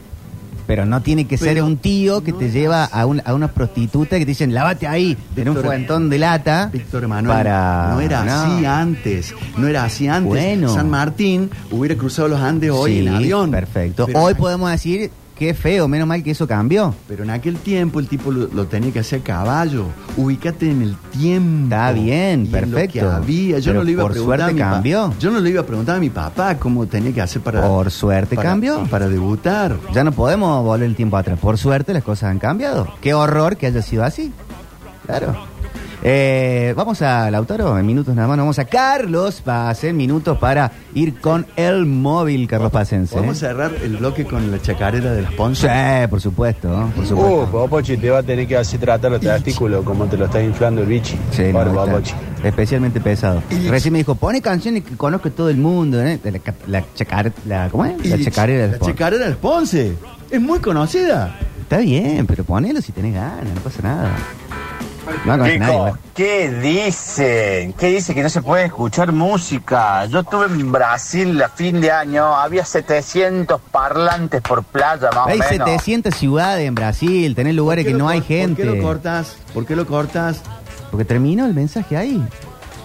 Pero 0.66 0.84
no 0.84 1.00
tiene 1.00 1.26
que 1.26 1.38
ser 1.38 1.62
un 1.62 1.76
tío 1.76 2.22
que 2.24 2.32
te 2.32 2.50
lleva 2.50 2.84
a, 2.84 3.06
un- 3.06 3.22
a 3.24 3.34
una 3.34 3.48
prostituta 3.48 4.16
que 4.18 4.24
te 4.24 4.30
dicen, 4.32 4.52
lávate 4.52 4.86
ahí, 4.86 5.16
en 5.36 5.48
un 5.48 5.56
fuentón 5.56 6.08
de 6.10 6.18
lata. 6.18 6.70
Víctor 6.72 7.06
Manuel, 7.06 7.36
para... 7.36 7.90
no 7.92 8.00
era 8.00 8.22
así 8.22 8.64
antes, 8.64 9.34
no 9.56 9.68
era 9.68 9.84
así 9.84 10.08
antes. 10.08 10.28
Bueno. 10.30 10.74
San 10.74 10.90
Martín 10.90 11.50
hubiera 11.70 11.94
cruzado 11.96 12.28
los 12.28 12.40
Andes 12.40 12.70
hoy 12.72 12.94
Sí, 12.94 13.06
en 13.06 13.14
avión. 13.14 13.50
Perfecto. 13.50 14.06
Pero- 14.06 14.20
Hoy 14.22 14.34
podemos 14.34 14.70
decir, 14.70 15.10
qué 15.36 15.54
feo, 15.54 15.86
menos 15.86 16.08
mal 16.08 16.22
que 16.22 16.32
eso 16.32 16.46
cambió. 16.48 16.94
Pero 17.06 17.22
en 17.24 17.30
aquel 17.30 17.56
tiempo 17.58 18.00
el 18.00 18.08
tipo 18.08 18.32
lo, 18.32 18.48
lo 18.48 18.66
tenía 18.66 18.92
que 18.92 18.98
hacer 19.00 19.20
a 19.20 19.24
caballo. 19.24 19.84
Ubícate 20.16 20.70
en 20.70 20.82
el 20.82 20.96
tiempo. 20.96 21.64
Está 21.66 21.92
bien, 21.92 22.40
y 22.40 22.46
en 22.46 22.52
lo 22.52 22.58
perfecto. 22.76 22.92
que 22.92 23.00
había. 23.00 23.58
Yo 23.58 23.66
Pero 23.72 23.78
no 23.80 23.84
le 23.84 23.92
iba 23.92 24.02
por 24.02 24.10
a 24.10 24.14
preguntar 24.14 24.38
suerte 24.40 24.50
a 24.50 24.54
mi 24.66 24.72
cambió. 24.72 25.14
Yo 25.20 25.30
no 25.30 25.40
le 25.40 25.50
iba 25.50 25.60
a 25.60 25.66
preguntar 25.66 25.96
a 25.96 26.00
mi 26.00 26.10
papá 26.10 26.56
cómo 26.58 26.86
tenía 26.86 27.12
que 27.12 27.20
hacer 27.20 27.42
para. 27.42 27.60
Por 27.66 27.90
suerte 27.90 28.34
para- 28.34 28.48
cambió. 28.50 28.84
Para 28.90 29.08
debutar. 29.08 29.76
Ya 29.94 30.02
no 30.02 30.12
podemos 30.12 30.64
volver 30.64 30.88
el 30.88 30.96
tiempo 30.96 31.16
atrás. 31.16 31.38
Por 31.38 31.58
suerte 31.58 31.92
las 31.92 32.02
cosas 32.02 32.30
han 32.30 32.38
cambiado. 32.38 32.88
Qué 33.00 33.14
horror 33.14 33.56
que 33.56 33.66
haya 33.66 33.82
sido 33.82 34.04
así. 34.04 34.32
Claro. 35.06 35.36
Eh, 36.02 36.72
vamos 36.76 37.02
a 37.02 37.30
Lautaro, 37.30 37.76
en 37.78 37.86
minutos 37.86 38.14
nada 38.14 38.28
más. 38.28 38.36
Vamos 38.38 38.58
a 38.58 38.64
Carlos 38.66 39.40
Paz, 39.40 39.82
en 39.84 39.96
minutos 39.96 40.38
para 40.38 40.70
ir 40.94 41.20
con 41.20 41.46
el 41.56 41.86
móvil, 41.86 42.46
Carlos 42.46 42.70
Pacense. 42.70 43.16
Vamos 43.16 43.36
a 43.42 43.48
cerrar 43.48 43.72
el 43.82 43.96
bloque 43.96 44.24
con 44.24 44.50
la 44.50 44.60
chacarera 44.60 45.12
de 45.12 45.22
las 45.22 45.32
Ponce. 45.32 45.66
Sí, 45.66 46.06
por 46.08 46.20
supuesto, 46.20 46.68
por 46.94 47.06
supuesto. 47.06 47.42
Uh, 47.42 47.46
Popochi, 47.50 47.96
te 47.96 48.10
va 48.10 48.18
a 48.18 48.22
tener 48.22 48.46
que 48.46 48.56
hacer 48.56 48.78
tratar 48.78 49.10
los 49.10 49.20
testículos 49.20 49.84
como 49.84 50.04
te 50.06 50.16
lo 50.16 50.26
está 50.26 50.42
inflando 50.42 50.82
el 50.82 50.86
bichi. 50.88 51.18
Sí, 51.32 51.52
no, 51.52 51.64
Popochi. 51.64 52.12
especialmente 52.44 53.00
pesado. 53.00 53.42
Recién 53.68 53.92
me 53.92 53.98
dijo, 53.98 54.14
pone 54.14 54.40
canciones 54.40 54.84
que 54.84 54.96
conozco 54.96 55.30
todo 55.32 55.48
el 55.50 55.56
mundo, 55.56 56.00
¿eh? 56.02 56.20
La, 56.22 56.30
la, 56.68 56.84
chacar- 56.94 57.32
la- 57.46 57.68
¿cómo 57.70 57.84
es? 57.84 58.06
La 58.06 58.22
chacarera 58.22 58.62
del 58.62 58.72
La 58.72 58.78
Ponce. 58.78 58.92
chacarera 58.92 59.24
de 59.24 59.30
las 59.30 59.38
Ponce. 59.38 59.94
Es 60.30 60.40
muy 60.40 60.58
conocida. 60.60 61.36
Está 61.62 61.78
bien, 61.78 62.26
pero 62.28 62.44
ponelo 62.44 62.80
si 62.80 62.92
tenés 62.92 63.14
ganas, 63.14 63.42
no 63.52 63.60
pasa 63.60 63.82
nada. 63.82 64.10
No 65.24 65.36
nadie. 65.36 65.92
¿qué 66.14 66.50
dicen? 66.50 67.72
¿Qué 67.74 67.86
dicen 67.88 68.14
que 68.14 68.22
no 68.22 68.28
se 68.28 68.42
puede 68.42 68.64
escuchar 68.66 69.12
música? 69.12 70.06
Yo 70.06 70.20
estuve 70.20 70.46
en 70.46 70.72
Brasil 70.72 71.40
a 71.42 71.48
fin 71.48 71.80
de 71.80 71.90
año, 71.92 72.34
había 72.34 72.64
700 72.64 73.60
parlantes 73.70 74.40
por 74.42 74.64
playa 74.64 75.10
más 75.14 75.26
Hay 75.28 75.38
o 75.40 75.50
menos. 75.50 75.68
700 75.70 76.14
ciudades 76.14 76.66
en 76.66 76.74
Brasil, 76.74 77.34
tenés 77.34 77.54
lugares 77.54 77.84
¿Por 77.84 77.92
que 77.92 77.98
no 77.98 78.08
hay 78.08 78.20
gente. 78.22 78.64
¿Por 78.64 78.72
qué 78.74 78.78
lo 78.78 78.82
cortas? 78.86 79.36
¿Por 79.54 79.66
qué 79.66 79.76
lo 79.76 79.86
cortas? 79.86 80.40
Porque 80.90 81.04
terminó 81.04 81.46
el 81.46 81.54
mensaje 81.54 81.96
ahí. 81.96 82.24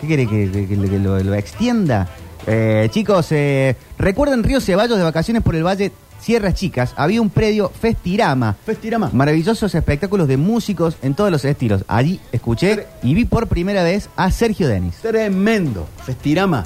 ¿Qué 0.02 0.08
quiere 0.08 0.28
que, 0.28 0.52
que- 0.52 0.68
que- 0.68 0.90
que 0.90 1.00
lo, 1.00 1.20
lo 1.20 1.34
extienda? 1.36 2.08
Eh, 2.48 2.88
chicos, 2.92 3.28
eh, 3.32 3.76
recuerden 4.00 4.44
Río 4.44 4.60
Ceballos 4.60 4.98
de 4.98 5.04
vacaciones 5.04 5.44
por 5.44 5.56
el 5.56 5.64
Valle 5.64 5.92
Sierras 6.22 6.54
Chicas. 6.54 6.94
Había 6.96 7.22
un 7.22 7.30
predio 7.30 7.70
Festirama. 7.70 8.56
Festirama. 8.66 9.10
Maravillosos 9.14 9.74
espectáculos 9.76 10.28
de 10.28 10.38
músicos 10.38 10.98
en 11.02 11.16
todos 11.16 11.32
los 11.32 11.44
estilos. 11.44 11.84
Allí 11.88 12.20
escuché 12.32 12.88
y 13.04 13.14
vi 13.14 13.26
por 13.26 13.48
primera 13.48 13.84
vez 13.84 14.10
a 14.16 14.32
Sergio 14.32 14.68
Denis. 14.68 14.96
Tremendo. 15.02 15.88
Festirama. 16.06 16.66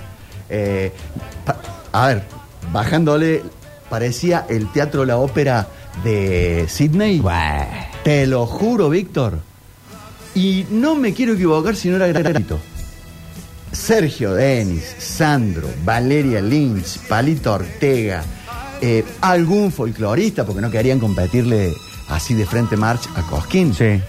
Eh, 0.50 0.92
a 1.92 2.08
ver, 2.08 2.24
bajándole, 2.72 3.44
parecía 3.90 4.46
el 4.50 4.72
teatro 4.72 5.06
La 5.06 5.18
Ópera 5.18 5.68
de 6.04 6.66
Sydney. 6.68 7.24
Te 8.04 8.28
lo 8.28 8.46
juro, 8.46 8.90
Víctor. 8.90 9.40
Y 10.36 10.66
no 10.70 10.96
me 10.96 11.14
quiero 11.14 11.34
equivocar 11.34 11.76
si 11.76 11.90
no 11.90 11.96
era 11.96 12.08
gratuito. 12.08 12.60
Sergio 13.72 14.34
Denis, 14.34 14.96
Sandro, 15.00 15.70
Valeria 15.84 16.42
Lynch, 16.42 16.98
Palito 17.08 17.54
Ortega, 17.54 18.24
eh, 18.82 19.04
algún 19.22 19.72
folclorista, 19.72 20.46
porque 20.46 20.62
no 20.62 20.72
querían 20.72 21.00
competirle 21.00 21.74
así 22.10 22.34
de 22.34 22.46
frente 22.46 22.78
march 22.78 23.08
a 23.16 23.22
Cosquín. 23.24 23.74
Sí. 23.74 24.02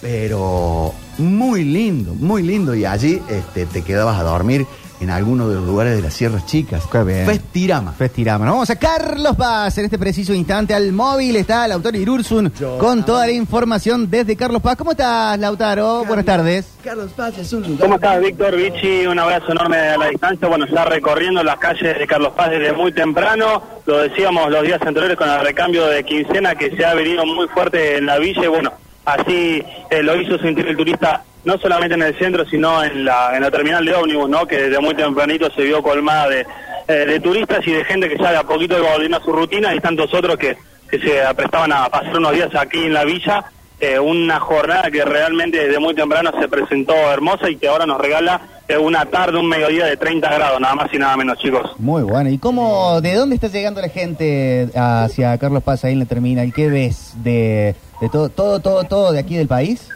Pero 0.00 0.92
muy 1.18 1.64
lindo, 1.64 2.14
muy 2.14 2.42
lindo. 2.42 2.74
Y 2.74 2.84
allí 2.84 3.20
este, 3.28 3.66
te 3.66 3.82
quedabas 3.82 4.18
a 4.18 4.22
dormir 4.22 4.66
en 5.00 5.10
alguno 5.10 5.48
de 5.48 5.56
los 5.56 5.64
lugares 5.64 5.96
de 5.96 6.02
las 6.02 6.14
Sierras 6.14 6.46
Chicas. 6.46 6.84
Qué 6.90 7.02
bien. 7.02 7.26
Festirama. 7.26 7.92
Festirama. 7.92 8.44
Nos 8.44 8.54
vamos 8.54 8.70
a 8.70 8.76
Carlos 8.76 9.36
Paz 9.36 9.78
en 9.78 9.86
este 9.86 9.98
preciso 9.98 10.32
instante 10.32 10.74
al 10.74 10.92
móvil. 10.92 11.36
Está 11.36 11.66
Lautaro 11.68 11.96
Irursun 11.96 12.52
con 12.78 13.04
toda 13.04 13.26
la 13.26 13.32
información 13.32 14.10
desde 14.10 14.36
Carlos 14.36 14.62
Paz. 14.62 14.76
¿Cómo 14.76 14.92
estás, 14.92 15.38
Lautaro? 15.38 16.04
Buenas 16.04 16.24
tardes. 16.24 16.66
Carlos 16.82 17.12
Paz 17.12 17.38
es 17.38 17.52
un 17.52 17.62
lugar. 17.62 17.80
¿Cómo 17.80 17.94
estás, 17.96 18.20
Víctor 18.20 18.56
Vichy? 18.56 19.06
Un 19.06 19.18
abrazo 19.18 19.52
enorme 19.52 19.76
a 19.76 19.96
la 19.96 20.08
distancia. 20.08 20.48
Bueno, 20.48 20.64
está 20.64 20.84
recorriendo 20.84 21.42
las 21.42 21.58
calles 21.58 21.98
de 21.98 22.06
Carlos 22.06 22.32
Paz 22.36 22.50
desde 22.50 22.72
muy 22.72 22.92
temprano. 22.92 23.62
Lo 23.86 23.98
decíamos 23.98 24.50
los 24.50 24.62
días 24.62 24.80
anteriores 24.82 25.16
con 25.16 25.28
el 25.28 25.40
recambio 25.40 25.86
de 25.86 26.04
quincena 26.04 26.54
que 26.54 26.74
se 26.76 26.84
ha 26.84 26.94
venido 26.94 27.26
muy 27.26 27.48
fuerte 27.48 27.98
en 27.98 28.06
la 28.06 28.18
villa. 28.18 28.44
Y 28.44 28.48
bueno, 28.48 28.72
así 29.04 29.62
eh, 29.90 30.02
lo 30.02 30.20
hizo 30.20 30.38
sentir 30.38 30.66
el 30.66 30.76
turista 30.76 31.22
no 31.44 31.58
solamente 31.58 31.94
en 31.94 32.02
el 32.02 32.18
centro, 32.18 32.44
sino 32.46 32.82
en 32.82 33.04
la, 33.04 33.36
en 33.36 33.42
la 33.42 33.50
terminal 33.50 33.84
de 33.84 33.94
ómnibus, 33.94 34.28
¿no? 34.28 34.46
Que 34.46 34.62
desde 34.62 34.80
muy 34.80 34.94
tempranito 34.94 35.50
se 35.54 35.62
vio 35.62 35.82
colmada 35.82 36.28
de, 36.28 36.46
eh, 36.88 36.92
de 37.06 37.20
turistas 37.20 37.66
y 37.66 37.72
de 37.72 37.84
gente 37.84 38.08
que 38.08 38.16
ya 38.16 38.30
de 38.30 38.38
a 38.38 38.44
poquito 38.44 38.78
iba 38.78 38.92
volviendo 38.92 39.18
a 39.18 39.22
su 39.22 39.32
rutina 39.32 39.74
y 39.74 39.80
tantos 39.80 40.12
otros 40.14 40.36
que, 40.36 40.56
que 40.90 40.98
se 40.98 41.22
aprestaban 41.22 41.72
a 41.72 41.88
pasar 41.88 42.16
unos 42.16 42.32
días 42.32 42.54
aquí 42.54 42.84
en 42.84 42.94
la 42.94 43.04
villa. 43.04 43.44
Eh, 43.80 43.98
una 43.98 44.38
jornada 44.38 44.90
que 44.90 45.04
realmente 45.04 45.58
desde 45.58 45.78
muy 45.80 45.94
temprano 45.94 46.30
se 46.40 46.48
presentó 46.48 46.94
hermosa 46.94 47.50
y 47.50 47.56
que 47.56 47.68
ahora 47.68 47.84
nos 47.84 48.00
regala 48.00 48.40
eh, 48.68 48.78
una 48.78 49.04
tarde, 49.04 49.36
un 49.36 49.48
mediodía 49.48 49.84
de 49.86 49.96
30 49.96 50.32
grados, 50.32 50.60
nada 50.60 50.74
más 50.74 50.94
y 50.94 50.96
nada 50.96 51.16
menos, 51.16 51.38
chicos. 51.38 51.72
Muy 51.78 52.02
bueno. 52.02 52.30
¿Y 52.30 52.38
cómo, 52.38 53.00
de 53.02 53.14
dónde 53.14 53.34
está 53.34 53.48
llegando 53.48 53.82
la 53.82 53.88
gente 53.88 54.70
hacia 54.74 55.36
Carlos 55.38 55.62
Paz 55.62 55.84
ahí 55.84 55.92
en 55.92 55.98
la 55.98 56.06
terminal? 56.06 56.52
¿Qué 56.54 56.68
ves 56.68 57.12
de, 57.22 57.74
de 58.00 58.08
todo, 58.08 58.28
todo, 58.28 58.60
todo, 58.60 58.84
todo 58.84 59.12
de 59.12 59.18
aquí 59.18 59.36
del 59.36 59.48
país? 59.48 59.90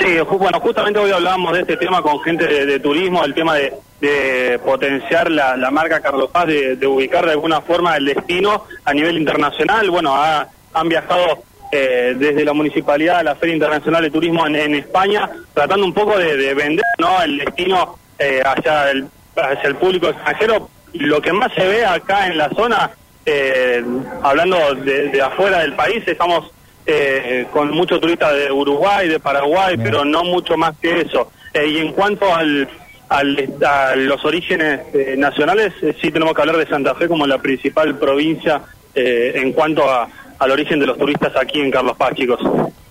Sí, 0.00 0.18
bueno, 0.38 0.60
justamente 0.60 0.98
hoy 0.98 1.10
hablábamos 1.10 1.52
de 1.54 1.60
este 1.60 1.76
tema 1.76 2.00
con 2.02 2.20
gente 2.20 2.46
de, 2.46 2.80
turismo, 2.80 3.24
el 3.24 3.34
tema 3.34 3.54
de, 3.54 4.58
potenciar 4.64 5.30
la, 5.30 5.56
marca 5.70 6.00
Carlos 6.00 6.30
Paz, 6.30 6.46
de, 6.46 6.86
ubicar 6.86 7.24
de 7.24 7.32
alguna 7.32 7.60
forma 7.60 7.96
el 7.96 8.06
destino 8.06 8.64
a 8.84 8.92
nivel 8.94 9.18
internacional. 9.18 9.90
Bueno, 9.90 10.14
ha- 10.14 10.48
han 10.74 10.88
viajado 10.88 11.42
eh, 11.70 12.14
desde 12.16 12.44
la 12.44 12.52
municipalidad 12.52 13.18
a 13.18 13.22
la 13.22 13.34
Feria 13.34 13.54
Internacional 13.54 14.02
de 14.02 14.10
Turismo 14.10 14.46
en, 14.46 14.74
España, 14.74 15.28
tratando 15.54 15.84
un 15.86 15.92
poco 15.94 16.18
de, 16.18 16.36
de 16.36 16.54
vender 16.54 16.84
¿no? 16.98 17.22
el 17.22 17.38
destino 17.38 17.98
eh, 18.18 18.42
hacia, 18.44 18.90
el, 18.90 19.06
hacia 19.36 19.68
el 19.68 19.76
público 19.76 20.08
extranjero. 20.08 20.68
Lo 20.94 21.20
que 21.20 21.32
más 21.32 21.52
se 21.54 21.66
ve 21.66 21.84
acá 21.84 22.26
en 22.26 22.38
la 22.38 22.48
zona, 22.50 22.90
eh, 23.26 23.82
hablando 24.22 24.74
de 24.74 25.22
afuera 25.22 25.60
del 25.60 25.74
país, 25.74 26.02
estamos 26.06 26.50
eh, 26.86 27.46
con 27.52 27.70
muchos 27.70 28.00
turistas 28.00 28.34
de 28.34 28.50
Uruguay, 28.50 29.08
de 29.08 29.20
Paraguay, 29.20 29.76
pero 29.82 30.04
no 30.04 30.24
mucho 30.24 30.56
más 30.56 30.76
que 30.78 31.00
eso. 31.02 31.30
Eh, 31.54 31.66
y 31.68 31.78
en 31.78 31.92
cuanto 31.92 32.34
al, 32.34 32.68
al- 33.08 33.48
a 33.66 33.94
los 33.96 34.24
orígenes 34.24 34.80
eh, 34.94 35.14
nacionales, 35.18 35.72
eh, 35.82 35.94
sí 36.00 36.10
tenemos 36.10 36.34
que 36.34 36.40
hablar 36.42 36.56
de 36.56 36.66
Santa 36.66 36.94
Fe 36.94 37.08
como 37.08 37.26
la 37.26 37.38
principal 37.38 37.96
provincia 37.98 38.62
eh, 38.94 39.32
en 39.36 39.52
cuanto 39.52 39.88
a, 39.90 40.08
al 40.38 40.50
origen 40.50 40.80
de 40.80 40.86
los 40.86 40.98
turistas 40.98 41.32
aquí 41.36 41.60
en 41.60 41.70
Carlos 41.70 41.96
Paz, 41.96 42.14
chicos. 42.14 42.40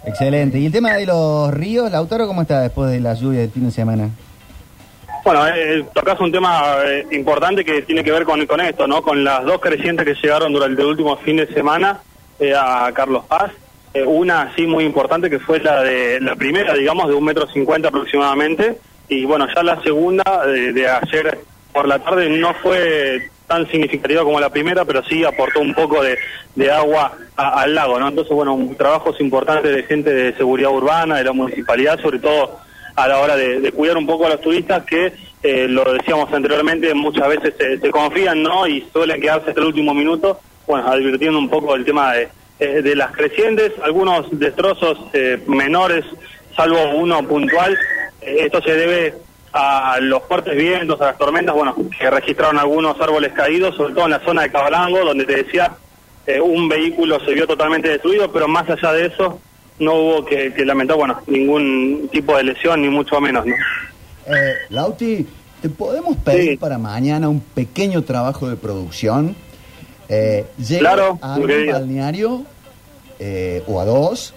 Excelente. 0.05 0.57
¿Y 0.57 0.65
el 0.67 0.71
tema 0.71 0.93
de 0.93 1.05
los 1.05 1.53
ríos, 1.53 1.91
Lautaro, 1.91 2.27
cómo 2.27 2.41
está 2.43 2.61
después 2.61 2.91
de 2.91 2.99
la 2.99 3.13
lluvia 3.13 3.41
del 3.41 3.51
fin 3.51 3.65
de 3.65 3.71
semana? 3.71 4.09
Bueno, 5.23 5.47
eh, 5.49 5.85
tocas 5.93 6.19
un 6.19 6.31
tema 6.31 6.77
eh, 6.83 7.05
importante 7.11 7.63
que 7.63 7.83
tiene 7.83 8.03
que 8.03 8.11
ver 8.11 8.23
con, 8.23 8.43
con 8.47 8.59
esto, 8.61 8.87
¿no? 8.87 9.03
Con 9.03 9.23
las 9.23 9.43
dos 9.43 9.59
crecientes 9.61 10.03
que 10.05 10.15
llegaron 10.15 10.51
durante 10.51 10.81
el 10.81 10.87
último 10.87 11.15
fin 11.17 11.37
de 11.37 11.45
semana 11.53 11.99
eh, 12.39 12.55
a 12.57 12.89
Carlos 12.93 13.25
Paz. 13.27 13.51
Eh, 13.93 14.03
una 14.03 14.53
sí 14.55 14.65
muy 14.67 14.85
importante 14.85 15.29
que 15.29 15.39
fue 15.39 15.59
la 15.59 15.83
de 15.83 16.19
la 16.21 16.35
primera, 16.35 16.73
digamos, 16.73 17.07
de 17.09 17.13
un 17.15 17.23
metro 17.25 17.47
cincuenta 17.47 17.89
aproximadamente. 17.89 18.77
Y 19.09 19.25
bueno, 19.25 19.47
ya 19.53 19.63
la 19.63 19.81
segunda 19.83 20.45
de, 20.45 20.87
ayer 20.87 21.39
por 21.73 21.87
la 21.87 21.99
tarde 21.99 22.29
no 22.29 22.53
fue 22.55 23.29
tan 23.47 23.69
significativa 23.69 24.23
como 24.23 24.39
la 24.39 24.49
primera, 24.49 24.85
pero 24.85 25.03
sí 25.03 25.25
aportó 25.25 25.59
un 25.59 25.73
poco 25.73 26.01
de, 26.01 26.17
de 26.55 26.71
agua 26.71 27.11
a- 27.35 27.61
al 27.63 27.75
lago, 27.75 27.99
¿no? 27.99 28.07
Entonces, 28.07 28.33
bueno, 28.33 28.53
un- 28.53 28.75
trabajos 28.77 29.19
importantes 29.19 29.75
de 29.75 29.83
gente 29.83 30.13
de 30.13 30.33
seguridad 30.37 30.71
urbana, 30.71 31.17
de 31.17 31.25
la 31.25 31.33
municipalidad, 31.33 31.99
sobre 32.01 32.19
todo 32.19 32.59
a 32.95 33.07
la 33.09 33.19
hora 33.19 33.35
de, 33.35 33.59
de 33.59 33.71
cuidar 33.73 33.97
un 33.97 34.05
poco 34.07 34.25
a 34.25 34.29
los 34.29 34.39
turistas 34.41 34.85
que, 34.85 35.11
eh, 35.43 35.67
lo 35.67 35.83
decíamos 35.91 36.31
anteriormente, 36.31 36.93
muchas 36.93 37.27
veces 37.27 37.53
se, 37.59 37.79
se 37.79 37.89
confían, 37.91 38.41
¿no? 38.41 38.65
Y 38.67 38.87
suelen 38.93 39.19
quedarse 39.19 39.49
hasta 39.49 39.59
el 39.59 39.67
último 39.67 39.93
minuto, 39.93 40.39
bueno, 40.67 40.87
advirtiendo 40.87 41.37
un 41.37 41.49
poco 41.49 41.75
el 41.75 41.83
tema 41.83 42.13
de, 42.13 42.29
eh, 42.61 42.83
de 42.83 42.95
las 42.95 43.11
crecientes, 43.11 43.71
algunos 43.83 44.27
destrozos 44.31 44.99
eh, 45.13 45.41
menores, 45.47 46.05
salvo 46.55 46.77
uno 46.95 47.27
puntual. 47.27 47.75
Eh, 48.21 48.37
esto 48.45 48.61
se 48.61 48.75
debe 48.75 49.15
a 49.51 49.97
los 49.99 50.21
fuertes 50.23 50.55
vientos, 50.55 51.01
a 51.01 51.07
las 51.07 51.17
tormentas, 51.17 51.55
bueno, 51.55 51.75
que 51.99 52.09
registraron 52.09 52.59
algunos 52.59 53.01
árboles 53.01 53.33
caídos, 53.33 53.75
sobre 53.75 53.95
todo 53.95 54.05
en 54.05 54.11
la 54.11 54.19
zona 54.19 54.43
de 54.43 54.51
Cabalango, 54.51 55.03
donde 55.03 55.25
te 55.25 55.43
decía, 55.43 55.71
eh, 56.27 56.39
un 56.39 56.69
vehículo 56.69 57.19
se 57.25 57.33
vio 57.33 57.47
totalmente 57.47 57.89
destruido, 57.89 58.31
pero 58.31 58.47
más 58.47 58.69
allá 58.69 58.93
de 58.93 59.07
eso, 59.07 59.39
no 59.79 59.95
hubo 59.95 60.25
que, 60.25 60.53
que 60.53 60.63
lamentar, 60.63 60.97
bueno, 60.97 61.19
ningún 61.25 62.09
tipo 62.11 62.37
de 62.37 62.43
lesión, 62.43 62.83
ni 62.83 62.89
mucho 62.89 63.19
menos, 63.19 63.43
¿no? 63.43 63.55
Eh, 63.55 64.53
Lauti, 64.69 65.25
¿te 65.63 65.69
podemos 65.69 66.15
pedir 66.17 66.59
para 66.59 66.77
mañana 66.77 67.27
un 67.27 67.41
pequeño 67.41 68.03
trabajo 68.03 68.47
de 68.47 68.55
producción? 68.55 69.35
Eh, 70.09 70.45
llega 70.57 70.79
Claro, 70.79 71.19
a 71.21 71.35
un 71.37 71.47
balneario 71.71 72.43
eh, 73.19 73.63
o 73.67 73.79
a 73.79 73.85
dos 73.85 74.33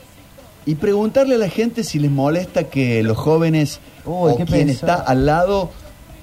y 0.67 0.77
preguntarle 0.77 1.35
a 1.35 1.39
la 1.39 1.49
gente 1.49 1.85
si 1.85 1.99
les 1.99 2.11
molesta 2.11 2.65
que 2.65 3.03
los 3.03 3.17
jóvenes 3.17 3.81
o 4.05 4.37
quien 4.47 4.71
está 4.71 4.95
al 4.95 5.27
lado 5.27 5.71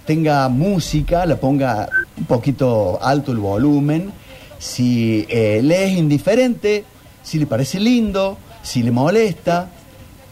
tenga 0.05 0.49
música, 0.49 1.25
la 1.25 1.35
ponga 1.37 1.89
un 2.17 2.25
poquito 2.25 2.99
alto 3.01 3.31
el 3.31 3.37
volumen, 3.37 4.11
si 4.57 5.25
eh, 5.29 5.61
le 5.63 5.85
es 5.85 5.97
indiferente, 5.97 6.85
si 7.23 7.39
le 7.39 7.45
parece 7.45 7.79
lindo, 7.79 8.37
si 8.63 8.83
le 8.83 8.91
molesta, 8.91 9.69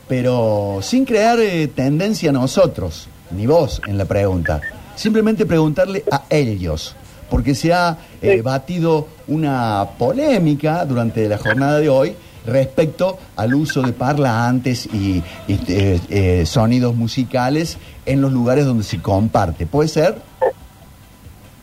pero 0.07 0.79
sin 0.81 1.05
crear 1.05 1.39
eh, 1.39 1.67
tendencia 1.67 2.29
a 2.29 2.33
nosotros, 2.33 3.07
ni 3.31 3.45
vos 3.45 3.81
en 3.87 3.97
la 3.97 4.05
pregunta. 4.05 4.61
Simplemente 4.95 5.45
preguntarle 5.45 6.03
a 6.11 6.23
ellos, 6.29 6.95
porque 7.29 7.55
se 7.55 7.73
ha 7.73 7.97
eh, 8.21 8.41
batido 8.41 9.07
una 9.27 9.87
polémica 9.97 10.85
durante 10.85 11.27
la 11.27 11.37
jornada 11.37 11.79
de 11.79 11.89
hoy 11.89 12.15
respecto 12.45 13.17
al 13.35 13.53
uso 13.53 13.81
de 13.81 13.93
parlantes 13.93 14.87
y, 14.87 15.23
y, 15.47 15.59
eh, 15.67 15.99
eh, 16.09 16.45
sonidos 16.45 16.95
musicales 16.95 17.77
en 18.05 18.21
los 18.21 18.31
lugares 18.31 18.65
donde 18.65 18.83
se 18.83 19.01
comparte. 19.01 19.65
¿Puede 19.65 19.89
ser? 19.89 20.15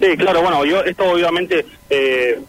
Sí, 0.01 0.17
claro, 0.17 0.43
bueno, 0.43 0.65
yo 0.65 0.83
esto 0.85 1.11
obviamente 1.11 1.65
eh, 1.89 2.41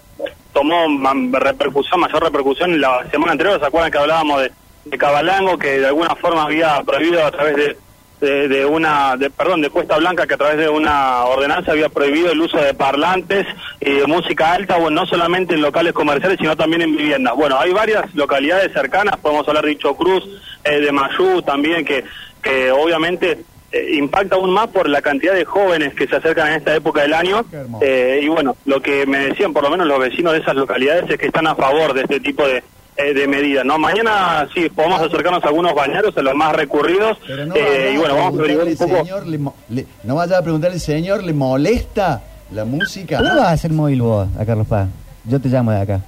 tomó 0.54 0.86
repercusión, 1.32 2.00
mayor 2.00 2.24
repercusión 2.24 2.72
en 2.72 2.82
la 2.82 3.10
semana 3.10 3.34
anterior, 3.34 3.60
¿se 3.60 3.66
acuerdan 3.66 3.92
que 3.92 3.98
hablábamos 3.98 4.42
de, 4.42 4.52
de 4.86 4.98
Cabalango, 4.98 5.58
que 5.58 5.80
de 5.80 5.88
alguna 5.88 6.16
forma 6.16 6.44
había 6.44 6.82
prohibido 6.84 7.26
a 7.26 7.32
través 7.32 7.56
de, 7.56 7.78
de, 8.22 8.48
de 8.48 8.66
una, 8.66 9.16
de, 9.16 9.30
perdón, 9.30 9.62
de 9.62 9.70
Cuesta 9.70 9.98
Blanca, 9.98 10.26
que 10.26 10.34
a 10.34 10.38
través 10.38 10.58
de 10.58 10.70
una 10.70 11.26
ordenanza 11.26 11.72
había 11.72 11.90
prohibido 11.90 12.32
el 12.32 12.42
uso 12.42 12.58
de 12.58 12.74
parlantes 12.74 13.46
y 13.80 13.92
de 13.92 14.08
música 14.08 14.54
alta, 14.54 14.78
bueno, 14.78 15.02
no 15.02 15.08
solamente 15.08 15.54
en 15.54 15.62
locales 15.62 15.94
comerciales, 15.94 16.38
sino 16.40 16.56
también 16.56 16.82
en 16.82 16.96
viviendas. 16.96 17.36
Bueno, 17.36 17.60
hay 17.60 17.72
varias 17.72 18.14
localidades 18.16 18.74
cercanas, 18.74 19.18
podemos 19.18 19.48
hablar 19.48 19.66
de 19.66 19.74
Icho 19.74 19.96
Cruz, 19.96 20.24
eh, 20.64 20.80
de 20.80 20.92
Mayú 20.92 21.42
también, 21.42 21.86
que, 21.86 22.04
que 22.42 22.72
obviamente 22.72 23.40
eh, 23.72 23.96
impacta 23.96 24.36
aún 24.36 24.52
más 24.52 24.68
por 24.68 24.88
la 24.90 25.02
cantidad 25.02 25.34
de 25.34 25.46
jóvenes 25.46 25.94
que 25.94 26.08
se 26.08 26.16
acercan 26.16 26.48
en 26.48 26.54
esta 26.56 26.76
época 26.76 27.02
del 27.02 27.14
año. 27.14 27.46
Eh, 27.82 28.22
y 28.24 28.28
bueno, 28.30 28.56
lo 28.66 28.82
que 28.82 29.06
me 29.06 29.20
decían 29.20 29.54
por 29.54 29.64
lo 29.64 29.70
menos 29.70 29.86
los 29.86 30.00
vecinos 30.00 30.34
de 30.34 30.40
esas 30.40 30.56
localidades 30.56 31.10
es 31.10 31.18
que 31.18 31.28
están 31.28 31.48
a 31.48 31.56
favor 31.56 31.94
de 31.94 32.02
este 32.02 32.20
tipo 32.20 32.48
de, 32.48 32.64
eh, 32.98 33.14
de 33.14 33.28
medidas. 33.28 33.64
no 33.64 33.78
Mañana 33.78 34.48
sí, 34.54 34.70
podemos 34.70 35.02
acercarnos 35.02 35.44
a 35.44 35.48
algunos 35.48 35.74
bañeros, 35.74 36.18
a 36.18 36.22
los 36.22 36.36
más 36.36 36.54
recurridos. 36.56 37.18
Pero 37.26 37.46
no 37.46 37.56
eh, 37.56 37.92
y 37.94 37.98
bueno, 37.98 38.16
a 38.16 38.18
vamos 38.18 38.40
a 38.40 38.44
averiguar 38.44 38.66
preguntarle, 38.66 38.72
un 38.72 38.78
poco. 38.78 39.06
señor, 39.06 39.28
le 39.70 39.86
no 40.04 40.16
vaya 40.16 40.38
a 40.38 40.42
preguntarle, 40.42 40.80
señor, 40.80 41.24
¿le 41.24 41.34
molesta 41.34 42.24
la 42.52 42.66
música? 42.66 43.18
¿Cómo 43.18 43.30
vas 43.30 43.46
a 43.46 43.52
hacer 43.52 43.72
móvil 43.72 44.02
vos 44.02 44.28
a 44.40 44.46
Carlos 44.46 44.68
Paz? 44.68 44.88
Yo 45.26 45.40
te 45.40 45.50
llamo 45.50 45.72
de 45.72 45.82
acá. 45.82 46.02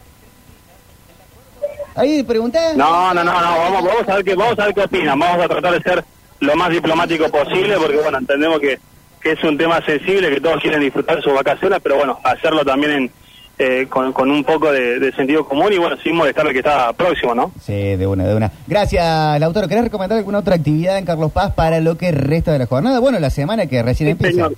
Ahí 1.95 2.23
pregunté. 2.23 2.59
No, 2.75 3.13
no, 3.13 3.23
no, 3.23 3.33
no, 3.33 3.57
vamos, 3.57 3.83
vamos 3.83 4.09
a 4.09 4.15
ver 4.15 4.23
qué, 4.23 4.35
vamos 4.35 4.57
a 4.57 4.65
ver 4.65 4.73
qué 4.73 4.81
opinan. 4.81 5.19
Vamos 5.19 5.45
a 5.45 5.49
tratar 5.49 5.73
de 5.73 5.81
ser 5.81 6.03
lo 6.39 6.55
más 6.55 6.69
diplomático 6.69 7.29
posible, 7.29 7.75
porque 7.77 7.97
bueno, 7.97 8.17
entendemos 8.17 8.59
que, 8.59 8.79
que 9.21 9.31
es 9.33 9.43
un 9.43 9.57
tema 9.57 9.83
sensible, 9.85 10.29
que 10.29 10.39
todos 10.39 10.61
quieren 10.61 10.79
disfrutar 10.79 11.17
de 11.17 11.21
sus 11.21 11.33
vacaciones, 11.33 11.79
pero 11.83 11.97
bueno, 11.97 12.19
hacerlo 12.23 12.63
también 12.63 12.91
en, 12.93 13.11
eh, 13.59 13.87
con, 13.89 14.13
con 14.13 14.31
un 14.31 14.43
poco 14.43 14.71
de, 14.71 14.99
de 14.99 15.11
sentido 15.11 15.45
común 15.45 15.73
y 15.73 15.77
bueno, 15.77 15.97
sin 15.97 16.15
molestar 16.15 16.47
al 16.47 16.53
que 16.53 16.59
está 16.59 16.93
próximo, 16.93 17.35
¿no? 17.35 17.51
Sí, 17.61 17.97
de 17.97 18.07
una, 18.07 18.25
de 18.25 18.33
una. 18.35 18.51
Gracias, 18.65 19.39
Lautaro. 19.39 19.67
¿Querés 19.67 19.83
recomendar 19.83 20.17
alguna 20.17 20.39
otra 20.39 20.55
actividad 20.55 20.97
en 20.97 21.05
Carlos 21.05 21.31
Paz 21.31 21.53
para 21.53 21.81
lo 21.81 21.97
que 21.97 22.11
resta 22.11 22.53
de 22.53 22.59
la 22.59 22.65
jornada? 22.67 22.99
Bueno, 22.99 23.19
la 23.19 23.29
semana 23.29 23.67
que 23.67 23.83
recién 23.83 24.09
empieza. 24.09 24.33
señor. 24.33 24.53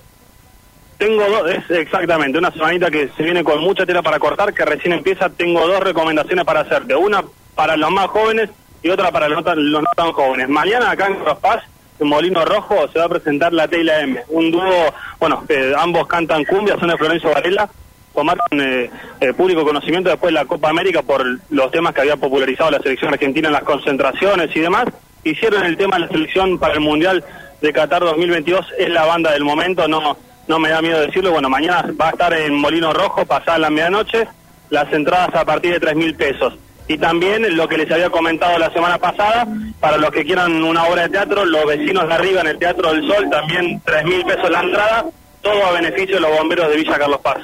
Tengo 0.99 1.27
dos, 1.27 1.49
es 1.49 1.77
exactamente, 1.79 2.37
una 2.37 2.51
semanita 2.51 2.91
que 2.91 3.09
se 3.17 3.23
viene 3.23 3.43
con 3.43 3.59
mucha 3.61 3.87
tela 3.87 4.03
para 4.03 4.19
cortar, 4.19 4.53
que 4.53 4.63
recién 4.63 4.93
empieza, 4.93 5.29
tengo 5.29 5.65
dos 5.67 5.79
recomendaciones 5.79 6.45
para 6.45 6.59
hacerte. 6.59 6.95
Una 6.95 7.23
para 7.55 7.75
los 7.75 7.89
más 7.89 8.05
jóvenes 8.05 8.51
y 8.83 8.89
otra 8.91 9.11
para 9.11 9.27
los 9.27 9.39
no 9.39 9.43
tan, 9.43 9.71
los 9.71 9.81
no 9.81 9.89
tan 9.95 10.11
jóvenes. 10.11 10.47
Mañana 10.47 10.91
acá 10.91 11.07
en 11.07 11.15
Carlos 11.15 11.39
Paz, 11.39 11.63
en 11.99 12.07
Molino 12.07 12.45
Rojo, 12.45 12.87
se 12.93 12.99
va 12.99 13.05
a 13.05 13.09
presentar 13.09 13.51
la 13.51 13.67
T 13.67 13.79
y 13.79 13.83
la 13.83 14.01
M. 14.01 14.21
Un 14.29 14.51
dúo, 14.51 14.93
bueno, 15.19 15.43
eh, 15.49 15.73
ambos 15.75 16.05
cantan 16.05 16.45
cumbia, 16.45 16.77
son 16.77 16.89
de 16.89 16.97
Florencio 16.97 17.31
Varela. 17.31 17.67
Tomaron 18.13 18.45
eh, 18.59 18.89
eh, 19.19 19.33
público 19.33 19.63
conocimiento 19.63 20.09
después 20.09 20.33
de 20.33 20.39
la 20.39 20.45
Copa 20.45 20.69
América 20.69 21.01
por 21.01 21.25
los 21.49 21.71
temas 21.71 21.93
que 21.93 22.01
había 22.01 22.17
popularizado 22.17 22.71
la 22.71 22.79
selección 22.79 23.13
argentina 23.13 23.47
en 23.47 23.53
las 23.53 23.63
concentraciones 23.63 24.55
y 24.55 24.59
demás. 24.59 24.85
Hicieron 25.23 25.65
el 25.65 25.77
tema 25.77 25.95
de 25.95 26.01
la 26.01 26.07
selección 26.09 26.59
para 26.59 26.73
el 26.73 26.79
Mundial 26.79 27.23
de 27.61 27.73
Qatar 27.73 28.01
2022, 28.01 28.65
es 28.77 28.89
la 28.89 29.05
banda 29.05 29.31
del 29.31 29.43
momento, 29.43 29.87
no 29.87 30.17
no 30.47 30.59
me 30.59 30.69
da 30.69 30.81
miedo 30.81 30.99
decirlo. 30.99 31.31
Bueno, 31.31 31.49
mañana 31.49 31.85
va 31.99 32.07
a 32.07 32.11
estar 32.11 32.33
en 32.33 32.53
Molino 32.55 32.93
Rojo, 32.93 33.25
pasada 33.25 33.57
la 33.57 33.69
medianoche, 33.69 34.27
las 34.69 34.91
entradas 34.91 35.33
a 35.35 35.45
partir 35.45 35.71
de 35.73 35.79
tres 35.79 35.95
mil 35.95 36.15
pesos. 36.15 36.53
Y 36.87 36.97
también 36.97 37.55
lo 37.55 37.67
que 37.67 37.77
les 37.77 37.89
había 37.89 38.09
comentado 38.09 38.57
la 38.57 38.71
semana 38.73 38.97
pasada, 38.97 39.47
para 39.79 39.97
los 39.97 40.11
que 40.11 40.25
quieran 40.25 40.61
una 40.63 40.83
obra 40.85 41.03
de 41.03 41.09
teatro, 41.09 41.45
los 41.45 41.65
vecinos 41.65 42.07
de 42.07 42.13
arriba 42.13 42.41
en 42.41 42.47
el 42.47 42.59
Teatro 42.59 42.91
del 42.91 43.07
Sol, 43.07 43.29
también 43.29 43.81
tres 43.85 44.03
mil 44.03 44.25
pesos 44.25 44.49
la 44.49 44.61
entrada, 44.61 45.05
todo 45.41 45.65
a 45.65 45.71
beneficio 45.71 46.15
de 46.15 46.21
los 46.21 46.37
bomberos 46.37 46.69
de 46.69 46.75
Villa 46.75 46.97
Carlos 46.97 47.21
Paz. 47.21 47.37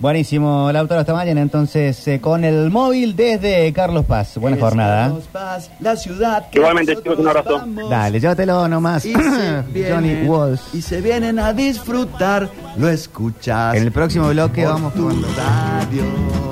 Buenísimo, 0.00 0.70
Lautaro, 0.72 1.00
hasta 1.00 1.12
mañana. 1.12 1.40
Entonces, 1.40 2.06
eh, 2.06 2.20
con 2.20 2.44
el 2.44 2.70
móvil 2.70 3.16
desde 3.16 3.72
Carlos 3.72 4.04
Paz. 4.04 4.38
Buena 4.38 4.56
jornada. 4.56 5.06
¿eh? 5.06 5.08
Carlos 5.08 5.28
Paz, 5.32 5.70
la 5.80 5.96
ciudad 5.96 6.48
que 6.50 6.58
Igualmente, 6.58 6.96
chicos, 6.96 7.18
un 7.18 7.26
abrazo. 7.28 7.64
Dale, 7.90 8.20
llévatelo 8.20 8.68
nomás. 8.68 9.04
Y 9.04 9.12
se, 9.12 9.20
Johnny 9.20 9.64
vienen, 9.72 10.28
Walsh. 10.28 10.60
y 10.72 10.82
se 10.82 11.00
vienen 11.00 11.38
a 11.38 11.52
disfrutar, 11.52 12.48
lo 12.76 12.88
escuchas. 12.88 13.74
En 13.74 13.82
el 13.82 13.92
próximo 13.92 14.28
bloque 14.28 14.64
vamos 14.64 14.92
con... 14.92 15.20
radio. 15.36 16.47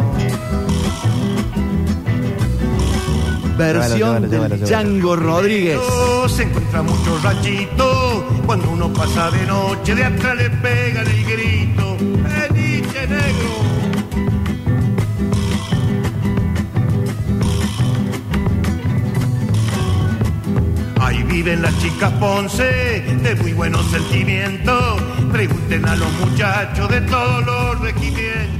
Versión 3.56 4.30
llévalo. 4.30 4.56
Django 4.56 5.16
Rodríguez. 5.16 5.80
Se 6.28 6.42
encuentra 6.42 6.82
mucho 6.82 7.18
ranchito 7.22 8.42
cuando 8.44 8.70
uno 8.70 8.92
pasa 8.92 9.30
de 9.30 9.46
noche 9.46 9.94
de 9.94 10.04
atrás 10.04 10.36
le 10.36 10.50
pegan 10.50 11.06
el 11.06 11.24
grito. 11.24 11.96
¡Venite 11.98 13.06
negro! 13.06 13.56
Ahí 21.00 21.22
viven 21.22 21.62
las 21.62 21.78
chicas 21.78 22.12
Ponce 22.14 23.02
de 23.22 23.34
muy 23.36 23.52
buenos 23.52 23.86
sentimientos. 23.90 25.02
Pregunten 25.32 25.86
a 25.86 25.96
los 25.96 26.12
muchachos 26.20 26.88
de 26.90 27.00
todos 27.02 27.46
los 27.46 27.80
regimientos. 27.80 28.55